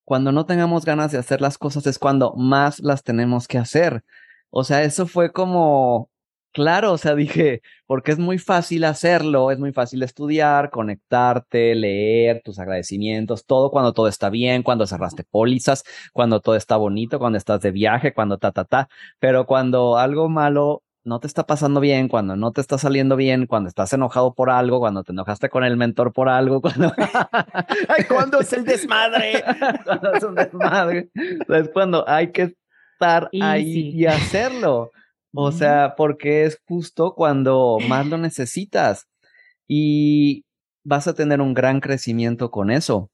cuando 0.09 0.33
no 0.33 0.47
tengamos 0.47 0.87
ganas 0.87 1.13
de 1.13 1.19
hacer 1.19 1.43
las 1.43 1.59
cosas 1.59 1.87
es 1.87 1.99
cuando 1.99 2.33
más 2.35 2.81
las 2.81 3.03
tenemos 3.03 3.47
que 3.47 3.59
hacer. 3.59 4.05
O 4.49 4.65
sea, 4.65 4.83
eso 4.83 5.07
fue 5.07 5.33
como, 5.33 6.09
claro, 6.53 6.93
o 6.93 6.99
sea, 6.99 7.15
dije, 7.15 7.61
porque 7.87 8.13
es 8.13 8.19
muy 8.19 8.39
fácil 8.39 8.85
hacerlo, 8.85 9.51
es 9.51 9.59
muy 9.59 9.73
fácil 9.75 10.03
estudiar, 10.03 10.71
conectarte, 10.71 11.75
leer 11.75 12.41
tus 12.43 12.59
agradecimientos, 12.59 13.45
todo 13.45 13.71
cuando 13.71 13.93
todo 13.93 14.09
está 14.09 14.31
bien, 14.31 14.63
cuando 14.63 14.87
cerraste 14.87 15.25
pólizas, 15.25 15.85
cuando 16.15 16.41
todo 16.41 16.57
está 16.57 16.79
bonito, 16.79 17.19
cuando 17.19 17.37
estás 17.37 17.61
de 17.61 17.71
viaje, 17.71 18.15
cuando 18.15 18.39
ta, 18.39 18.51
ta, 18.53 18.65
ta, 18.65 18.89
pero 19.19 19.45
cuando 19.45 19.99
algo 19.99 20.31
malo 20.31 20.83
no 21.09 21.21
te 21.21 21.27
está 21.27 21.47
pasando 21.47 21.81
bien, 21.81 22.07
cuando 22.09 22.37
no 22.37 22.53
te 22.53 22.61
está 22.61 22.77
saliendo 22.77 23.17
bien, 23.17 23.47
cuando 23.47 23.69
estás 23.69 23.93
enojado 23.95 24.35
por 24.35 24.51
algo, 24.51 24.79
cuando 24.79 25.03
te 25.03 25.13
enojaste 25.13 25.49
con 25.49 25.65
el 25.65 25.77
mentor 25.77 26.13
por 26.13 26.29
algo, 26.29 26.61
cuando... 26.63 26.93
Ay, 27.89 28.05
¿Cuándo 28.07 28.41
es 28.41 28.53
el 28.53 28.65
desmadre? 28.65 29.43
cuando 29.85 30.13
es 30.13 30.23
un 30.23 30.35
desmadre. 30.35 31.11
Es 31.49 31.71
cuando 31.71 32.07
hay 32.09 32.31
que 32.31 32.55
estar 32.93 33.31
Easy. 33.33 33.43
ahí 33.43 33.91
y 33.95 34.07
hacerlo. 34.07 34.91
O 35.35 35.51
sea, 35.51 35.95
porque 35.97 36.45
es 36.45 36.61
justo 36.67 37.15
cuando 37.15 37.79
más 37.89 38.07
lo 38.07 38.19
necesitas. 38.19 39.07
Y 39.67 40.45
vas 40.85 41.09
a 41.09 41.15
tener 41.15 41.41
un 41.41 41.55
gran 41.55 41.81
crecimiento 41.81 42.51
con 42.51 42.71
eso. 42.71 43.11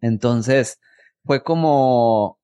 Entonces, 0.00 0.78
fue 1.24 1.42
como, 1.42 2.38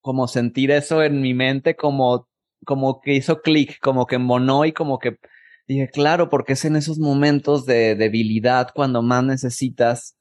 como 0.00 0.28
sentir 0.28 0.70
eso 0.70 1.02
en 1.02 1.20
mi 1.20 1.34
mente, 1.34 1.74
como 1.74 2.28
como 2.64 3.00
que 3.00 3.14
hizo 3.14 3.42
clic, 3.42 3.78
como 3.80 4.06
que 4.06 4.18
monó 4.18 4.64
y 4.64 4.72
como 4.72 4.98
que 4.98 5.18
dije, 5.66 5.88
claro, 5.88 6.28
porque 6.28 6.54
es 6.54 6.64
en 6.64 6.76
esos 6.76 6.98
momentos 6.98 7.66
de 7.66 7.94
debilidad 7.94 8.68
cuando 8.74 9.02
más 9.02 9.24
necesitas 9.24 10.16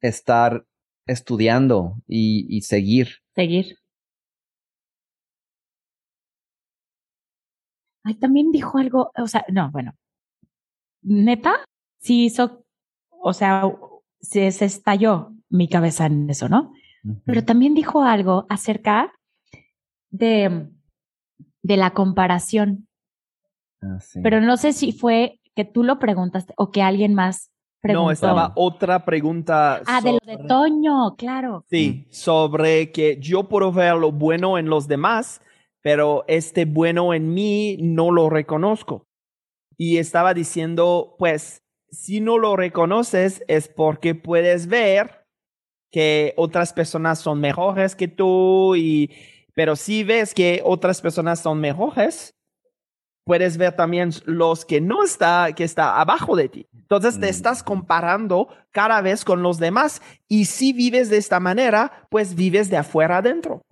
estar 0.00 0.64
estudiando 1.06 1.96
y, 2.06 2.46
y 2.48 2.62
seguir. 2.62 3.08
Seguir. 3.34 3.76
Ay, 8.04 8.14
también 8.14 8.50
dijo 8.50 8.78
algo, 8.78 9.12
o 9.16 9.26
sea, 9.28 9.44
no, 9.48 9.70
bueno, 9.70 9.94
neta, 11.02 11.64
sí 12.00 12.24
hizo, 12.24 12.64
o 13.10 13.32
sea, 13.32 13.62
se, 14.20 14.50
se 14.50 14.64
estalló 14.64 15.32
mi 15.48 15.68
cabeza 15.68 16.06
en 16.06 16.28
eso, 16.28 16.48
¿no? 16.48 16.72
Pero 17.24 17.44
también 17.44 17.74
dijo 17.74 18.02
algo 18.02 18.46
acerca 18.48 19.12
de, 20.10 20.68
de 21.62 21.76
la 21.76 21.90
comparación. 21.92 22.88
Ah, 23.80 23.98
sí. 24.00 24.20
Pero 24.22 24.40
no 24.40 24.56
sé 24.56 24.72
si 24.72 24.92
fue 24.92 25.40
que 25.54 25.64
tú 25.64 25.82
lo 25.84 25.98
preguntaste 25.98 26.54
o 26.56 26.70
que 26.70 26.82
alguien 26.82 27.14
más 27.14 27.50
preguntó. 27.80 28.04
No, 28.06 28.10
estaba 28.10 28.52
otra 28.56 29.04
pregunta. 29.04 29.82
Ah, 29.86 30.00
de 30.00 30.12
lo 30.12 30.18
de 30.24 30.34
sobre- 30.34 30.48
Toño, 30.48 31.16
claro. 31.16 31.64
Sí, 31.68 32.06
sobre 32.10 32.92
que 32.92 33.18
yo 33.20 33.48
puedo 33.48 33.72
ver 33.72 33.96
lo 33.96 34.12
bueno 34.12 34.56
en 34.58 34.68
los 34.68 34.86
demás, 34.88 35.40
pero 35.80 36.24
este 36.28 36.64
bueno 36.64 37.12
en 37.12 37.34
mí 37.34 37.76
no 37.80 38.10
lo 38.10 38.30
reconozco. 38.30 39.06
Y 39.76 39.98
estaba 39.98 40.32
diciendo, 40.32 41.16
pues, 41.18 41.62
si 41.90 42.20
no 42.20 42.38
lo 42.38 42.56
reconoces 42.56 43.42
es 43.48 43.68
porque 43.68 44.14
puedes 44.14 44.66
ver 44.68 45.26
que 45.90 46.32
otras 46.36 46.72
personas 46.72 47.18
son 47.18 47.40
mejores 47.40 47.94
que 47.96 48.08
tú 48.08 48.74
y 48.76 49.10
pero 49.54 49.76
si 49.76 50.04
ves 50.04 50.34
que 50.34 50.60
otras 50.64 51.00
personas 51.00 51.40
son 51.40 51.60
mejores, 51.60 52.34
puedes 53.24 53.56
ver 53.56 53.76
también 53.76 54.10
los 54.24 54.64
que 54.64 54.80
no 54.80 55.04
está 55.04 55.52
que 55.54 55.64
está 55.64 56.00
abajo 56.00 56.34
de 56.36 56.48
ti. 56.48 56.66
Entonces 56.74 57.20
te 57.20 57.26
Mm. 57.26 57.30
estás 57.30 57.62
comparando 57.62 58.48
cada 58.70 59.00
vez 59.00 59.24
con 59.24 59.42
los 59.42 59.58
demás 59.58 60.02
y 60.28 60.46
si 60.46 60.72
vives 60.72 61.08
de 61.08 61.18
esta 61.18 61.38
manera, 61.38 62.06
pues 62.10 62.34
vives 62.34 62.68
de 62.70 62.78
afuera 62.78 63.18
adentro. 63.18 63.62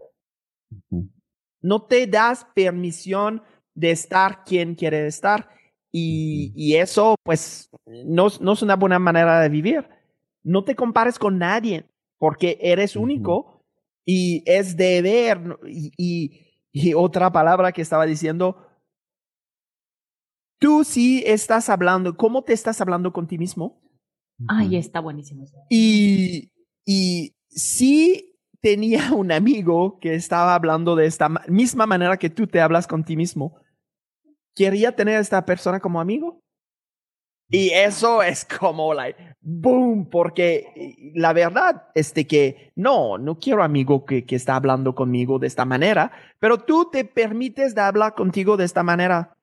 No 1.63 1.83
te 1.83 2.07
das 2.07 2.47
permisión 2.55 3.43
de 3.75 3.91
estar 3.91 4.45
quien 4.45 4.75
quiere 4.75 5.07
estar 5.07 5.49
y, 5.93 6.53
y 6.55 6.77
eso 6.77 7.17
pues 7.25 7.71
no, 7.87 8.29
no 8.41 8.53
es 8.53 8.63
una 8.63 8.77
buena 8.77 8.99
manera 8.99 9.41
de 9.41 9.49
vivir. 9.49 9.89
No 10.43 10.65
te 10.65 10.75
compares 10.75 11.19
con 11.19 11.39
nadie 11.39 11.87
porque 12.19 12.59
eres 12.61 12.97
único 12.97 13.60
y 14.05 14.43
es 14.47 14.77
deber 14.77 15.59
y, 15.67 15.93
y, 15.97 16.41
y 16.73 16.95
otra 16.95 17.31
palabra 17.33 17.73
que 17.73 17.83
estaba 17.83 18.07
diciendo, 18.07 18.67
tú 20.59 20.85
sí 20.85 21.23
estás 21.27 21.69
hablando, 21.69 22.17
¿cómo 22.17 22.43
te 22.43 22.53
estás 22.53 22.81
hablando 22.81 23.13
con 23.13 23.27
ti 23.27 23.39
mismo? 23.39 23.81
Ay, 24.49 24.77
está 24.77 25.01
buenísimo. 25.01 25.45
Y, 25.69 26.51
y 26.87 27.35
sí 27.49 28.37
tenía 28.61 29.13
un 29.13 29.33
amigo 29.33 29.99
que 30.01 30.15
estaba 30.15 30.55
hablando 30.55 30.97
de 30.97 31.07
esta 31.07 31.29
ma- 31.29 31.45
misma 31.49 31.87
manera 31.87 32.17
que 32.19 32.31
tú 32.31 32.47
te 32.47 32.61
hablas 32.61 32.87
con 32.87 33.05
ti 33.05 33.17
mismo. 33.17 33.57
Quería 34.55 34.95
tener 34.97 35.17
a 35.17 35.21
esta 35.21 35.45
persona 35.45 35.81
como 35.81 36.01
amigo. 36.01 36.43
Y 37.51 37.71
eso 37.71 38.23
es 38.23 38.45
como, 38.45 38.95
like, 38.95 39.19
boom, 39.41 40.09
porque 40.09 41.13
la 41.15 41.33
verdad 41.33 41.89
es 41.95 42.15
de 42.15 42.27
que 42.27 42.73
no, 42.77 43.19
no 43.19 43.39
quiero 43.39 43.65
amigo 43.65 44.05
que, 44.05 44.25
que 44.25 44.37
está 44.37 44.55
hablando 44.55 44.95
conmigo 44.95 45.39
de 45.41 45.49
esta 45.49 45.65
manera, 45.65 46.13
pero 46.39 46.59
tú 46.59 46.89
te 46.91 47.05
permites 47.05 47.75
de 47.75 47.81
hablar 47.81 48.15
contigo 48.15 48.57
de 48.57 48.65
esta 48.65 48.85
manera. 48.85 49.37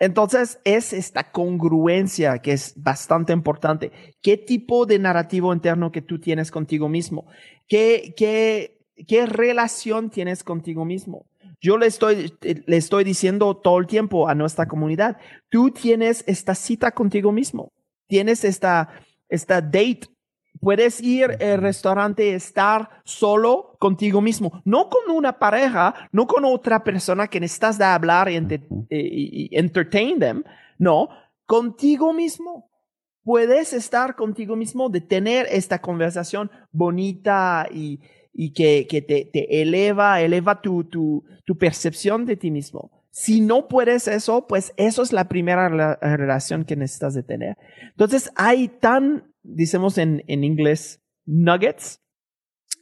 Entonces 0.00 0.58
es 0.64 0.92
esta 0.92 1.30
congruencia 1.30 2.40
que 2.40 2.52
es 2.52 2.74
bastante 2.74 3.32
importante. 3.32 3.92
¿Qué 4.20 4.36
tipo 4.36 4.84
de 4.84 4.98
narrativo 4.98 5.54
interno 5.54 5.92
que 5.92 6.02
tú 6.02 6.18
tienes 6.18 6.50
contigo 6.50 6.88
mismo? 6.88 7.26
¿Qué, 7.68 8.12
qué, 8.16 8.80
qué 9.06 9.26
relación 9.26 10.10
tienes 10.10 10.42
contigo 10.42 10.84
mismo? 10.84 11.26
Yo 11.62 11.78
le 11.78 11.86
estoy, 11.86 12.34
le 12.42 12.76
estoy 12.76 13.04
diciendo 13.04 13.56
todo 13.56 13.78
el 13.78 13.86
tiempo 13.86 14.28
a 14.28 14.34
nuestra 14.34 14.66
comunidad, 14.66 15.16
tú 15.48 15.70
tienes 15.70 16.24
esta 16.26 16.56
cita 16.56 16.90
contigo 16.90 17.30
mismo, 17.30 17.70
tienes 18.08 18.42
esta, 18.44 18.88
esta 19.28 19.60
date. 19.60 20.00
Puedes 20.60 21.00
ir 21.00 21.30
al 21.42 21.60
restaurante, 21.62 22.34
estar 22.34 22.88
solo 23.04 23.76
contigo 23.78 24.20
mismo, 24.20 24.60
no 24.64 24.88
con 24.88 25.14
una 25.14 25.38
pareja, 25.38 26.08
no 26.12 26.26
con 26.26 26.44
otra 26.44 26.82
persona 26.84 27.26
que 27.28 27.40
necesitas 27.40 27.78
de 27.78 27.84
hablar 27.84 28.28
y, 28.28 28.36
ente- 28.36 28.66
y- 28.90 29.48
y 29.52 29.56
entertain 29.56 30.18
them, 30.18 30.42
no, 30.78 31.08
contigo 31.46 32.12
mismo. 32.12 32.68
Puedes 33.24 33.72
estar 33.72 34.16
contigo 34.16 34.56
mismo, 34.56 34.88
de 34.88 35.00
tener 35.00 35.46
esta 35.50 35.80
conversación 35.80 36.50
bonita 36.72 37.68
y, 37.72 38.00
y 38.32 38.52
que, 38.52 38.86
que 38.88 39.02
te, 39.02 39.24
te 39.32 39.62
eleva, 39.62 40.20
eleva 40.20 40.60
tu, 40.62 40.84
tu, 40.84 41.24
tu 41.44 41.58
percepción 41.58 42.24
de 42.24 42.36
ti 42.36 42.50
mismo. 42.50 42.90
Si 43.10 43.42
no 43.42 43.68
puedes 43.68 44.08
eso, 44.08 44.46
pues 44.46 44.72
eso 44.78 45.02
es 45.02 45.12
la 45.12 45.28
primera 45.28 45.68
rela- 45.68 45.98
relación 46.00 46.64
que 46.64 46.76
necesitas 46.76 47.12
de 47.12 47.22
tener. 47.22 47.56
Entonces 47.90 48.30
hay 48.36 48.68
tan, 48.68 49.30
decimos 49.42 49.98
en, 49.98 50.24
en 50.28 50.44
inglés, 50.44 51.02
nuggets, 51.26 51.98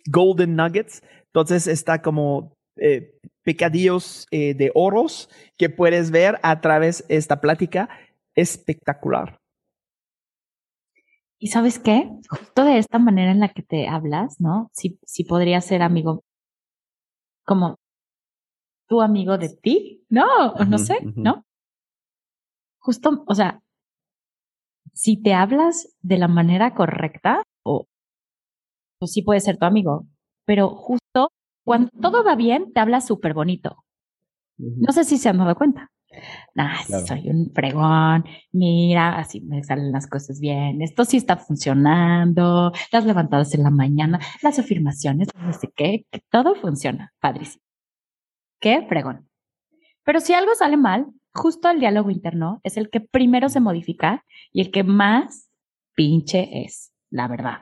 golden 0.06 0.54
nuggets. 0.54 1.02
Entonces 1.26 1.66
está 1.66 2.00
como 2.00 2.54
eh, 2.76 3.18
pecadillos 3.42 4.28
eh, 4.30 4.54
de 4.54 4.70
oros 4.74 5.28
que 5.58 5.68
puedes 5.68 6.12
ver 6.12 6.38
a 6.42 6.60
través 6.60 7.06
de 7.08 7.16
esta 7.16 7.40
plática 7.40 7.88
espectacular. 8.36 9.39
¿Y 11.42 11.46
sabes 11.48 11.78
qué? 11.78 12.10
Justo 12.28 12.64
de 12.64 12.76
esta 12.76 12.98
manera 12.98 13.32
en 13.32 13.40
la 13.40 13.48
que 13.48 13.62
te 13.62 13.88
hablas, 13.88 14.40
¿no? 14.40 14.68
Si, 14.74 14.98
si 15.06 15.24
podría 15.24 15.62
ser 15.62 15.80
amigo, 15.80 16.22
como 17.46 17.76
tu 18.86 19.00
amigo 19.00 19.38
de 19.38 19.48
ti, 19.48 20.04
¿no? 20.10 20.26
O 20.52 20.64
no 20.66 20.76
sé. 20.76 20.98
¿no? 21.16 21.46
Justo, 22.78 23.24
o 23.26 23.34
sea, 23.34 23.62
si 24.92 25.16
te 25.16 25.32
hablas 25.32 25.96
de 26.02 26.18
la 26.18 26.28
manera 26.28 26.74
correcta, 26.74 27.42
o 27.64 27.86
pues 28.98 29.12
sí 29.12 29.22
puede 29.22 29.40
ser 29.40 29.56
tu 29.56 29.64
amigo, 29.64 30.06
pero 30.44 30.68
justo 30.68 31.30
cuando 31.64 31.88
todo 32.02 32.22
va 32.22 32.36
bien, 32.36 32.72
te 32.74 32.80
hablas 32.80 33.06
súper 33.06 33.32
bonito. 33.32 33.82
No 34.58 34.92
sé 34.92 35.04
si 35.04 35.16
se 35.16 35.30
han 35.30 35.38
dado 35.38 35.54
cuenta. 35.54 35.90
Nah, 36.54 36.82
Claro. 36.86 37.06
soy 37.06 37.28
un 37.30 37.50
fregón. 37.54 38.24
Mira, 38.52 39.18
así 39.18 39.40
me 39.40 39.62
salen 39.62 39.92
las 39.92 40.06
cosas 40.06 40.40
bien. 40.40 40.82
Esto 40.82 41.04
sí 41.04 41.16
está 41.16 41.36
funcionando. 41.36 42.72
Las 42.92 43.04
levantadas 43.04 43.54
en 43.54 43.62
la 43.62 43.70
mañana, 43.70 44.18
las 44.42 44.58
afirmaciones, 44.58 45.28
no 45.36 45.52
sé 45.52 45.70
qué, 45.74 46.06
que 46.10 46.20
todo 46.30 46.54
funciona. 46.54 47.12
Padrísimo. 47.20 47.62
Qué 48.60 48.84
fregón. 48.88 49.28
Pero 50.04 50.20
si 50.20 50.32
algo 50.34 50.54
sale 50.54 50.76
mal, 50.76 51.06
justo 51.32 51.70
el 51.70 51.80
diálogo 51.80 52.10
interno 52.10 52.60
es 52.64 52.76
el 52.76 52.90
que 52.90 53.00
primero 53.00 53.48
se 53.48 53.60
modifica 53.60 54.24
y 54.52 54.60
el 54.62 54.70
que 54.70 54.82
más 54.82 55.50
pinche 55.94 56.64
es, 56.64 56.92
la 57.10 57.28
verdad. 57.28 57.58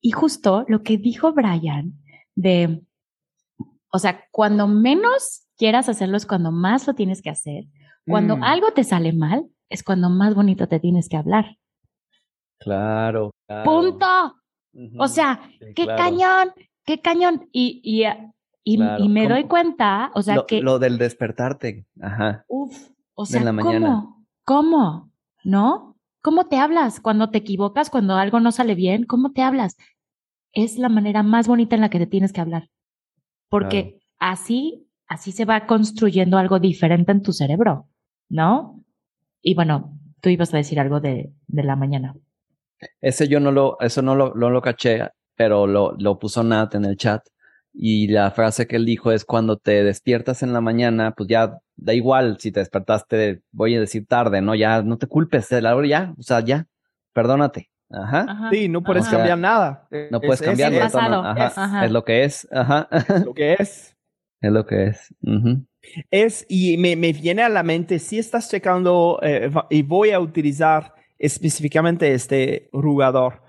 Y 0.00 0.10
justo 0.12 0.64
lo 0.68 0.82
que 0.82 0.98
dijo 0.98 1.32
Brian 1.32 1.94
de, 2.34 2.82
o 3.90 3.98
sea, 3.98 4.24
cuando 4.30 4.68
menos 4.68 5.47
quieras 5.58 5.88
hacerlo 5.88 6.16
es 6.16 6.24
cuando 6.26 6.50
más 6.52 6.86
lo 6.86 6.94
tienes 6.94 7.20
que 7.20 7.30
hacer. 7.30 7.64
Cuando 8.06 8.36
Mm. 8.38 8.42
algo 8.44 8.72
te 8.72 8.84
sale 8.84 9.12
mal 9.12 9.44
es 9.68 9.82
cuando 9.82 10.08
más 10.08 10.34
bonito 10.34 10.66
te 10.68 10.80
tienes 10.80 11.08
que 11.10 11.16
hablar. 11.18 11.58
Claro. 12.58 13.32
claro. 13.46 13.64
Punto. 13.64 14.34
O 14.98 15.08
sea, 15.08 15.40
Sí, 15.58 15.66
qué 15.74 15.84
claro. 15.84 16.02
cañón, 16.02 16.52
qué 16.84 17.00
cañón. 17.00 17.48
Y, 17.52 17.80
y, 17.82 18.04
y, 18.64 18.76
Claro. 18.76 19.04
y 19.04 19.08
me 19.08 19.22
¿Cómo? 19.24 19.34
doy 19.34 19.44
cuenta, 19.44 20.10
o 20.14 20.22
sea, 20.22 20.36
lo, 20.36 20.46
que, 20.46 20.60
lo 20.62 20.78
del 20.78 20.98
despertarte. 20.98 21.86
Ajá. 22.00 22.44
uf, 22.48 22.90
o 23.14 23.26
sea, 23.26 23.42
la. 23.42 23.54
¿cómo? 23.62 24.24
¿Cómo? 24.44 25.10
¿No? 25.44 25.96
¿Cómo 26.22 26.46
te 26.48 26.58
hablas 26.58 27.00
cuando 27.00 27.30
te 27.30 27.38
equivocas, 27.38 27.90
cuando 27.90 28.16
algo 28.16 28.40
no 28.40 28.52
sale 28.52 28.74
bien? 28.74 29.04
¿Cómo 29.04 29.32
te 29.32 29.42
hablas? 29.42 29.76
Es 30.52 30.78
la 30.78 30.88
manera 30.88 31.22
más 31.22 31.46
bonita 31.48 31.74
en 31.76 31.80
la 31.82 31.90
que 31.90 31.98
te 31.98 32.06
tienes 32.06 32.32
que 32.32 32.40
hablar. 32.40 32.68
Porque 33.48 33.98
así, 34.18 34.87
así 35.08 35.32
se 35.32 35.44
va 35.44 35.66
construyendo 35.66 36.38
algo 36.38 36.58
diferente 36.60 37.12
en 37.12 37.22
tu 37.22 37.32
cerebro, 37.32 37.88
¿no? 38.28 38.84
Y 39.42 39.54
bueno, 39.54 39.98
tú 40.20 40.28
ibas 40.28 40.52
a 40.54 40.58
decir 40.58 40.78
algo 40.80 41.00
de, 41.00 41.32
de 41.46 41.62
la 41.62 41.76
mañana. 41.76 42.14
Ese 43.00 43.26
yo 43.28 43.40
no 43.40 43.50
lo, 43.50 43.78
eso 43.80 44.02
no 44.02 44.14
lo, 44.14 44.34
no 44.34 44.50
lo 44.50 44.60
caché, 44.62 45.08
pero 45.34 45.66
lo, 45.66 45.94
lo 45.98 46.18
puso 46.18 46.42
Nat 46.44 46.74
en 46.74 46.84
el 46.84 46.96
chat. 46.96 47.22
Y 47.72 48.08
la 48.08 48.30
frase 48.30 48.66
que 48.66 48.76
él 48.76 48.84
dijo 48.84 49.12
es 49.12 49.24
cuando 49.24 49.56
te 49.56 49.84
despiertas 49.84 50.42
en 50.42 50.52
la 50.52 50.60
mañana, 50.60 51.12
pues 51.16 51.28
ya 51.28 51.58
da 51.76 51.94
igual 51.94 52.38
si 52.40 52.50
te 52.50 52.60
despertaste, 52.60 53.42
voy 53.52 53.76
a 53.76 53.80
decir 53.80 54.06
tarde, 54.06 54.40
¿no? 54.40 54.54
Ya 54.54 54.82
no 54.82 54.98
te 54.98 55.06
culpes 55.06 55.48
de 55.48 55.62
la 55.62 55.76
hora, 55.76 55.86
ya, 55.86 56.14
o 56.18 56.22
sea, 56.22 56.40
ya, 56.40 56.66
perdónate. 57.12 57.70
Ajá. 57.90 58.26
Ajá. 58.28 58.50
Sí, 58.50 58.68
no 58.68 58.82
puedes 58.82 59.06
Ajá. 59.06 59.16
cambiar 59.16 59.38
nada. 59.38 59.86
No 60.10 60.18
Es- 60.18 60.26
puedes 60.26 60.42
es- 60.42 60.80
pasado. 60.80 61.22
ajá, 61.22 61.46
Es- 61.46 61.58
Ajá. 61.58 61.84
Es 61.86 61.92
lo 61.92 62.04
que 62.04 62.24
es. 62.24 62.48
Ajá. 62.52 62.88
es 62.90 63.24
lo 63.24 63.34
que 63.34 63.56
es. 63.58 63.96
Es 64.40 64.52
lo 64.52 64.66
que 64.66 64.86
es. 64.88 65.14
Es, 66.10 66.46
y 66.48 66.76
me, 66.76 66.96
me 66.96 67.12
viene 67.12 67.42
a 67.42 67.48
la 67.48 67.62
mente, 67.62 67.98
si 67.98 68.18
estás 68.18 68.50
checando, 68.50 69.18
eh, 69.22 69.50
y 69.70 69.82
voy 69.82 70.10
a 70.10 70.20
utilizar 70.20 70.94
específicamente 71.18 72.12
este 72.12 72.68
jugador, 72.72 73.42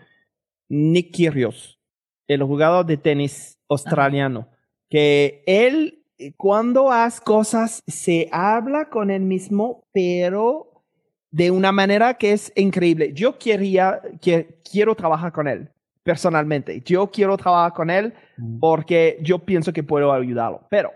Nick 0.68 1.12
Kyrgios, 1.12 1.80
el 2.28 2.44
jugador 2.44 2.86
de 2.86 2.98
tenis 2.98 3.58
australiano, 3.68 4.50
que 4.90 5.44
él, 5.46 6.04
eh, 6.18 6.34
cuando 6.38 6.92
hace 6.92 7.22
cosas, 7.24 7.84
se 7.88 8.30
habla 8.32 8.90
con 8.90 9.12
él 9.12 9.22
mismo, 9.22 9.86
pero 9.92 10.84
de 11.32 11.52
una 11.52 11.72
manera 11.72 12.16
que 12.16 12.32
es 12.32 12.52
increíble. 12.56 13.14
Yo 13.14 13.38
quería, 13.38 14.02
que, 14.22 14.60
quiero 14.64 14.96
trabajar 14.96 15.32
con 15.32 15.48
él 15.48 15.70
personalmente. 16.04 16.82
Yo 16.86 17.10
quiero 17.12 17.38
trabajar 17.38 17.74
con 17.74 17.90
él 17.90 18.14
porque 18.60 19.18
yo 19.22 19.40
pienso 19.40 19.74
que 19.74 19.84
puedo 19.84 20.12
ayudarlo. 20.12 20.68
Pero 20.70 20.92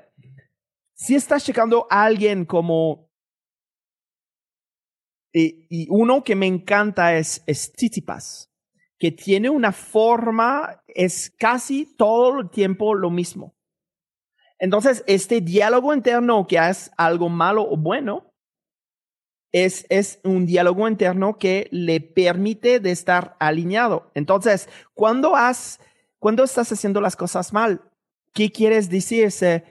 si 0.94 1.16
estás 1.16 1.44
checando 1.44 1.88
a 1.90 2.04
alguien 2.04 2.46
como... 2.46 3.10
Y, 5.36 5.66
y 5.70 5.88
uno 5.90 6.24
que 6.24 6.36
me 6.36 6.46
encanta 6.46 7.18
es, 7.18 7.44
es 7.48 7.74
Tsitsipas, 7.74 8.52
que 9.00 9.12
tiene 9.12 9.50
una 9.50 9.72
forma, 9.72 10.84
es 10.88 11.34
casi 11.40 11.96
todo 11.98 12.42
el 12.42 12.50
tiempo 12.52 12.94
lo 12.94 13.10
mismo. 13.10 13.56
Entonces, 14.60 15.04
este 15.08 15.42
diálogo 15.42 15.94
interno 15.94 16.48
que 16.48 16.58
es 16.58 16.92
algo 16.98 17.30
malo 17.30 17.68
o 17.68 17.76
bueno, 17.76 18.33
es, 19.54 19.86
es 19.90 20.20
un 20.24 20.46
diálogo 20.46 20.88
interno 20.88 21.38
que 21.38 21.70
le 21.72 22.02
permite 22.02 22.80
de 22.80 22.92
estar 22.92 23.38
alineado. 23.40 24.12
Entonces, 24.16 24.68
cuando, 24.96 25.36
has, 25.36 25.80
cuando 26.20 26.44
estás 26.44 26.72
haciendo 26.72 27.00
las 27.00 27.16
cosas 27.16 27.54
mal, 27.54 27.82
¿qué 28.34 28.52
quieres 28.52 28.90
decirse? 28.90 29.64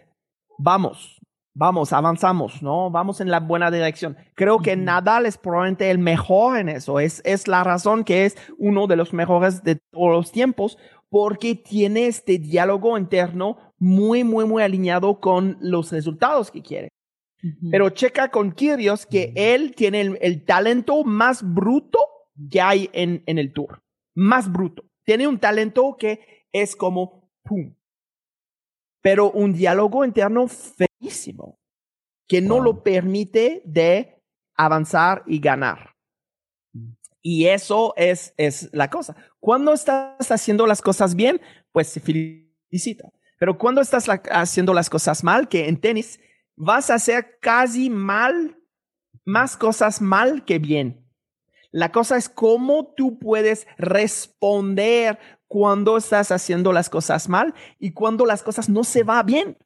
Vamos, 0.56 1.20
vamos, 1.52 1.92
avanzamos, 1.92 2.62
¿no? 2.62 2.90
Vamos 2.90 3.20
en 3.20 3.30
la 3.30 3.40
buena 3.40 3.72
dirección. 3.72 4.16
Creo 4.34 4.60
que. 4.60 4.76
Nadal 4.76 5.26
es 5.26 5.36
probablemente 5.36 5.90
el 5.90 5.98
mejor 5.98 6.58
en 6.58 6.68
eso. 6.68 7.00
Es, 7.00 7.20
es 7.24 7.48
la 7.48 7.64
razón 7.64 8.04
que 8.04 8.24
es 8.24 8.36
uno 8.58 8.86
de 8.86 8.96
los 8.96 9.12
mejores 9.12 9.64
de 9.64 9.80
todos 9.90 10.12
los 10.12 10.30
tiempos, 10.30 10.78
porque 11.10 11.56
tiene 11.56 12.06
este 12.06 12.38
diálogo 12.38 12.96
interno 12.96 13.56
muy, 13.78 14.22
muy, 14.22 14.44
muy 14.44 14.62
alineado 14.62 15.18
con 15.18 15.58
los 15.60 15.90
resultados 15.90 16.52
que 16.52 16.62
quiere. 16.62 16.92
Pero 17.70 17.90
checa 17.90 18.30
con 18.30 18.52
Kyrgios 18.52 19.04
que 19.04 19.32
él 19.34 19.74
tiene 19.74 20.00
el, 20.00 20.18
el 20.20 20.44
talento 20.44 21.02
más 21.02 21.42
bruto 21.42 21.98
que 22.50 22.60
hay 22.60 22.88
en, 22.92 23.22
en 23.26 23.38
el 23.38 23.52
tour. 23.52 23.82
Más 24.14 24.50
bruto. 24.50 24.84
Tiene 25.04 25.26
un 25.26 25.38
talento 25.40 25.96
que 25.98 26.44
es 26.52 26.76
como 26.76 27.28
pum. 27.42 27.74
Pero 29.02 29.32
un 29.32 29.52
diálogo 29.52 30.04
interno 30.04 30.46
feísimo 30.46 31.58
que 32.28 32.40
no 32.40 32.54
Wow. 32.56 32.64
lo 32.64 32.82
permite 32.84 33.62
de 33.64 34.22
avanzar 34.56 35.24
y 35.26 35.40
ganar. 35.40 35.96
Y 37.20 37.46
eso 37.46 37.92
es, 37.96 38.34
es 38.36 38.70
la 38.72 38.88
cosa. 38.90 39.16
Cuando 39.40 39.72
estás 39.72 40.30
haciendo 40.30 40.66
las 40.66 40.80
cosas 40.80 41.14
bien, 41.16 41.40
pues 41.72 41.88
se 41.88 42.00
felicita. 42.00 43.10
Pero 43.38 43.58
cuando 43.58 43.80
estás 43.80 44.06
la- 44.06 44.22
haciendo 44.30 44.72
las 44.74 44.88
cosas 44.88 45.24
mal, 45.24 45.48
que 45.48 45.68
en 45.68 45.80
tenis 45.80 46.20
vas 46.56 46.90
a 46.90 46.94
hacer 46.94 47.38
casi 47.40 47.90
mal, 47.90 48.58
más 49.24 49.56
cosas 49.56 50.00
mal 50.00 50.44
que 50.44 50.58
bien. 50.58 51.06
La 51.70 51.90
cosa 51.90 52.16
es 52.16 52.28
cómo 52.28 52.92
tú 52.96 53.18
puedes 53.18 53.66
responder 53.78 55.18
cuando 55.46 55.96
estás 55.96 56.30
haciendo 56.30 56.72
las 56.72 56.90
cosas 56.90 57.28
mal 57.28 57.54
y 57.78 57.92
cuando 57.92 58.26
las 58.26 58.42
cosas 58.42 58.68
no 58.68 58.84
se 58.84 59.02
va 59.04 59.22
bien. 59.22 59.56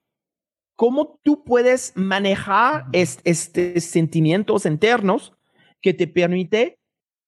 ¿Cómo 0.77 1.18
tú 1.22 1.42
puedes 1.42 1.92
manejar 1.96 2.87
est- 2.92 3.20
estos 3.25 3.83
sentimientos 3.85 4.66
internos 4.66 5.33
que 5.81 5.94
te 5.94 6.07
permite, 6.07 6.79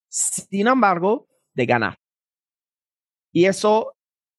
sin 0.08 0.66
embargo, 0.66 1.26
de 1.54 1.66
ganar? 1.66 1.96
Y 3.32 3.46
eso 3.46 3.94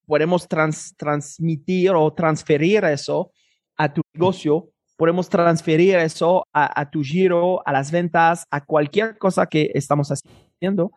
podemos 0.06 0.48
trans- 0.48 0.94
transmitir 0.96 1.90
o 1.90 2.12
transferir 2.14 2.84
eso 2.84 3.32
a 3.76 3.92
tu 3.92 4.02
negocio, 4.14 4.70
podemos 5.00 5.30
transferir 5.30 5.96
eso 5.96 6.46
a, 6.52 6.78
a 6.78 6.90
tu 6.90 7.02
giro, 7.02 7.66
a 7.66 7.72
las 7.72 7.90
ventas, 7.90 8.44
a 8.50 8.62
cualquier 8.62 9.16
cosa 9.16 9.46
que 9.46 9.70
estamos 9.72 10.10
haciendo. 10.10 10.92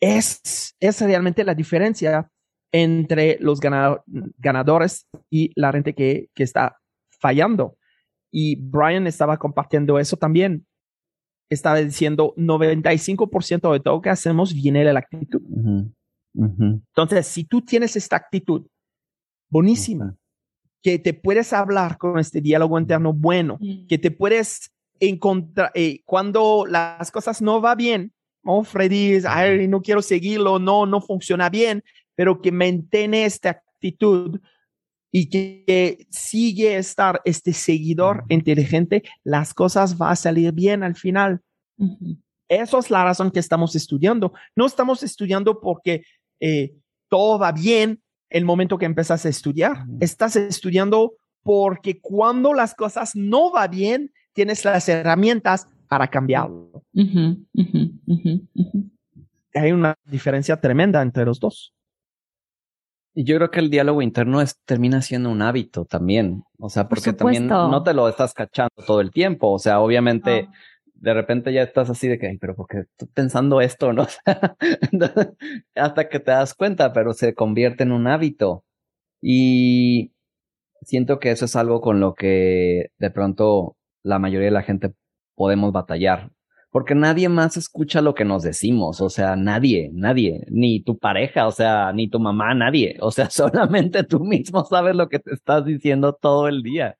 Es, 0.00 0.76
es 0.78 1.00
realmente 1.00 1.42
la 1.42 1.56
diferencia 1.56 2.30
entre 2.72 3.38
los 3.40 3.58
gana- 3.58 4.00
ganadores 4.38 5.08
y 5.28 5.50
la 5.56 5.72
gente 5.72 5.94
que, 5.94 6.28
que 6.32 6.44
está 6.44 6.78
fallando. 7.20 7.76
Y 8.30 8.54
Brian 8.54 9.08
estaba 9.08 9.36
compartiendo 9.36 9.98
eso 9.98 10.16
también. 10.16 10.64
Estaba 11.50 11.78
diciendo 11.78 12.32
95% 12.36 13.72
de 13.72 13.80
todo 13.80 14.00
que 14.00 14.10
hacemos 14.10 14.54
viene 14.54 14.84
de 14.84 14.92
la 14.92 15.00
actitud. 15.00 15.42
Ujú, 15.42 15.92
ujú. 16.34 16.64
Entonces, 16.94 17.26
si 17.26 17.42
tú 17.42 17.62
tienes 17.62 17.96
esta 17.96 18.14
actitud 18.14 18.64
buenísima, 19.50 20.14
que 20.82 20.98
te 20.98 21.14
puedes 21.14 21.52
hablar 21.52 21.98
con 21.98 22.18
este 22.18 22.40
diálogo 22.40 22.78
interno 22.78 23.12
bueno, 23.12 23.58
Mm. 23.60 23.86
que 23.86 23.98
te 23.98 24.10
puedes 24.10 24.70
encontrar, 24.98 25.70
eh, 25.74 26.00
cuando 26.04 26.64
las 26.68 27.10
cosas 27.10 27.40
no 27.42 27.60
va 27.60 27.74
bien, 27.74 28.12
oh, 28.44 28.64
Freddy, 28.64 29.20
ay, 29.28 29.68
no 29.68 29.82
quiero 29.82 30.02
seguirlo, 30.02 30.58
no, 30.58 30.86
no 30.86 31.00
funciona 31.00 31.48
bien, 31.50 31.82
pero 32.14 32.40
que 32.40 32.52
mantiene 32.52 33.24
esta 33.24 33.50
actitud 33.50 34.40
y 35.12 35.28
que, 35.28 35.64
que 35.66 36.06
sigue 36.10 36.76
estar 36.76 37.20
este 37.24 37.52
seguidor 37.52 38.24
inteligente, 38.28 39.02
las 39.24 39.52
cosas 39.54 39.98
van 39.98 40.12
a 40.12 40.16
salir 40.16 40.52
bien 40.52 40.82
al 40.82 40.94
final. 40.94 41.40
Eso 42.48 42.78
es 42.78 42.90
la 42.90 43.04
razón 43.04 43.30
que 43.30 43.40
estamos 43.40 43.74
estudiando. 43.74 44.32
No 44.54 44.66
estamos 44.66 45.02
estudiando 45.02 45.60
porque 45.60 46.04
eh, 46.40 46.74
todo 47.08 47.38
va 47.38 47.52
bien 47.52 48.02
el 48.30 48.44
momento 48.44 48.78
que 48.78 48.86
empiezas 48.86 49.26
a 49.26 49.28
estudiar. 49.28 49.84
Estás 50.00 50.36
estudiando 50.36 51.14
porque 51.42 52.00
cuando 52.00 52.54
las 52.54 52.74
cosas 52.74 53.14
no 53.14 53.52
va 53.52 53.66
bien, 53.68 54.12
tienes 54.32 54.64
las 54.64 54.88
herramientas 54.88 55.68
para 55.88 56.08
cambiarlo. 56.08 56.84
Hay 59.54 59.72
una 59.72 59.96
diferencia 60.04 60.60
tremenda 60.60 61.02
entre 61.02 61.24
los 61.24 61.40
dos. 61.40 61.74
Y 63.12 63.24
yo 63.24 63.36
creo 63.36 63.50
que 63.50 63.58
el 63.58 63.70
diálogo 63.70 64.02
interno 64.02 64.40
es, 64.40 64.60
termina 64.64 65.02
siendo 65.02 65.30
un 65.30 65.42
hábito 65.42 65.84
también. 65.84 66.44
O 66.58 66.68
sea, 66.68 66.88
Por 66.88 66.98
porque 66.98 67.12
también 67.12 67.48
no 67.48 67.82
te 67.82 67.92
lo 67.92 68.08
estás 68.08 68.32
cachando 68.32 68.70
todo 68.86 69.00
el 69.00 69.10
tiempo. 69.10 69.50
O 69.50 69.58
sea, 69.58 69.80
obviamente. 69.80 70.48
De 71.00 71.14
repente 71.14 71.52
ya 71.52 71.62
estás 71.62 71.90
así 71.90 72.08
de 72.08 72.18
que, 72.18 72.28
"Ay, 72.28 72.38
pero 72.38 72.54
porque 72.56 72.80
estoy 72.80 73.08
pensando 73.14 73.60
esto, 73.60 73.92
¿no? 73.92 74.06
Hasta 75.74 76.08
que 76.08 76.20
te 76.20 76.30
das 76.30 76.54
cuenta, 76.54 76.92
pero 76.92 77.12
se 77.14 77.34
convierte 77.34 77.82
en 77.84 77.92
un 77.92 78.06
hábito. 78.06 78.64
Y 79.22 80.12
siento 80.82 81.18
que 81.20 81.30
eso 81.32 81.46
es 81.46 81.56
algo 81.56 81.80
con 81.80 82.00
lo 82.00 82.14
que 82.14 82.90
de 82.98 83.10
pronto 83.10 83.76
la 84.02 84.18
mayoría 84.18 84.46
de 84.46 84.52
la 84.52 84.62
gente 84.62 84.92
podemos 85.36 85.72
batallar. 85.72 86.30
Porque 86.70 86.94
nadie 86.94 87.28
más 87.28 87.56
escucha 87.56 88.00
lo 88.00 88.14
que 88.14 88.24
nos 88.24 88.42
decimos, 88.44 89.00
o 89.00 89.10
sea, 89.10 89.34
nadie, 89.36 89.90
nadie, 89.92 90.44
ni 90.50 90.82
tu 90.82 90.98
pareja, 90.98 91.48
o 91.48 91.52
sea, 91.52 91.92
ni 91.92 92.08
tu 92.08 92.20
mamá, 92.20 92.54
nadie, 92.54 92.96
o 93.00 93.10
sea, 93.10 93.28
solamente 93.30 94.04
tú 94.04 94.20
mismo 94.20 94.64
sabes 94.64 94.94
lo 94.96 95.08
que 95.08 95.18
te 95.18 95.34
estás 95.34 95.64
diciendo 95.64 96.12
todo 96.14 96.48
el 96.48 96.62
día. 96.62 96.96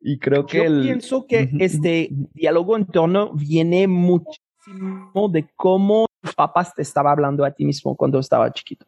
Y 0.00 0.18
creo 0.18 0.46
que 0.46 0.58
Yo 0.58 0.64
el... 0.64 0.82
pienso 0.82 1.26
que 1.26 1.50
este 1.58 2.08
diálogo 2.34 2.78
interno 2.78 3.32
viene 3.32 3.88
muchísimo 3.88 5.28
de 5.30 5.48
cómo 5.56 6.06
tus 6.20 6.34
papás 6.34 6.74
te 6.74 6.82
estaba 6.82 7.10
hablando 7.10 7.44
a 7.44 7.50
ti 7.50 7.64
mismo 7.64 7.96
cuando 7.96 8.18
estaba 8.18 8.52
chiquito. 8.52 8.86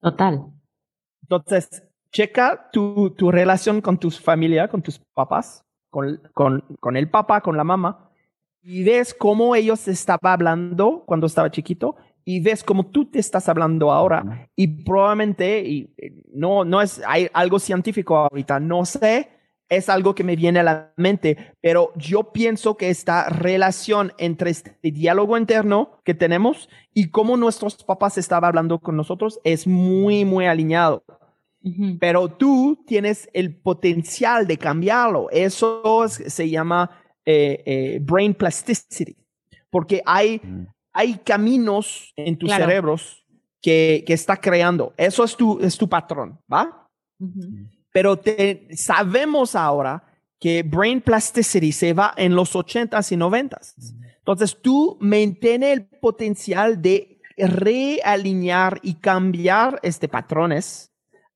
Total. 0.00 0.44
Entonces, 1.22 1.84
checa 2.10 2.68
tu, 2.72 3.10
tu 3.10 3.30
relación 3.30 3.80
con 3.80 3.98
tu 3.98 4.10
familia, 4.10 4.68
con 4.68 4.82
tus 4.82 4.98
papás, 5.14 5.64
con, 5.90 6.20
con, 6.34 6.60
con 6.80 6.96
el 6.96 7.08
papá, 7.08 7.40
con 7.40 7.56
la 7.56 7.64
mamá, 7.64 8.10
y 8.62 8.84
ves 8.84 9.14
cómo 9.14 9.54
ellos 9.54 9.82
te 9.84 9.90
estaban 9.90 10.32
hablando 10.32 11.02
cuando 11.06 11.26
estaba 11.26 11.50
chiquito 11.50 11.96
y 12.24 12.40
ves 12.40 12.62
cómo 12.64 12.86
tú 12.86 13.04
te 13.10 13.18
estás 13.18 13.48
hablando 13.48 13.90
ahora. 13.92 14.48
Y 14.56 14.68
probablemente, 14.84 15.60
y 15.66 15.92
eh, 15.98 16.12
no, 16.32 16.64
no 16.64 16.80
es 16.80 17.00
hay 17.06 17.28
algo 17.32 17.58
científico 17.58 18.16
ahorita, 18.16 18.60
no 18.60 18.84
sé, 18.84 19.28
es 19.68 19.88
algo 19.88 20.14
que 20.14 20.22
me 20.22 20.36
viene 20.36 20.60
a 20.60 20.62
la 20.62 20.92
mente, 20.96 21.54
pero 21.62 21.92
yo 21.96 22.30
pienso 22.32 22.76
que 22.76 22.90
esta 22.90 23.28
relación 23.30 24.12
entre 24.18 24.50
este 24.50 24.76
diálogo 24.82 25.38
interno 25.38 25.98
que 26.04 26.12
tenemos 26.14 26.68
y 26.92 27.08
cómo 27.10 27.36
nuestros 27.38 27.82
papás 27.82 28.18
estaban 28.18 28.48
hablando 28.48 28.78
con 28.80 28.96
nosotros 28.96 29.40
es 29.44 29.66
muy, 29.66 30.24
muy 30.26 30.44
alineado. 30.46 31.04
Pero 32.00 32.28
tú 32.28 32.82
tienes 32.86 33.28
el 33.32 33.54
potencial 33.56 34.46
de 34.48 34.58
cambiarlo. 34.58 35.28
Eso 35.30 36.04
es- 36.04 36.14
se 36.34 36.50
llama 36.50 36.90
eh, 37.24 37.62
eh, 37.64 37.98
brain 38.02 38.34
plasticity, 38.34 39.16
porque 39.70 40.02
hay, 40.04 40.40
Mm, 40.42 40.66
hay 40.92 41.14
caminos 41.18 42.12
en 42.16 42.36
tus 42.36 42.48
Claro. 42.48 42.64
cerebros 42.66 43.24
que, 43.60 44.04
que 44.06 44.12
está 44.12 44.36
creando. 44.36 44.92
Eso 44.96 45.24
es 45.24 45.36
tu, 45.36 45.58
es 45.60 45.76
tu 45.78 45.88
patrón, 45.88 46.38
¿va? 46.52 46.88
Pero 47.92 48.18
te, 48.18 48.66
sabemos 48.76 49.54
ahora 49.54 50.02
que 50.40 50.62
brain 50.64 51.00
plasticity 51.00 51.70
se 51.70 51.92
va 51.92 52.12
en 52.16 52.34
los 52.34 52.54
80s 52.54 53.12
y 53.12 53.16
90s. 53.16 53.74
Entonces 54.18 54.58
tú 54.60 54.96
mantienes 55.00 55.72
el 55.72 55.86
potencial 55.86 56.82
de 56.82 57.20
realinear 57.36 58.80
y 58.82 58.94
cambiar 58.94 59.78
este 59.82 60.08
patrones 60.08 60.92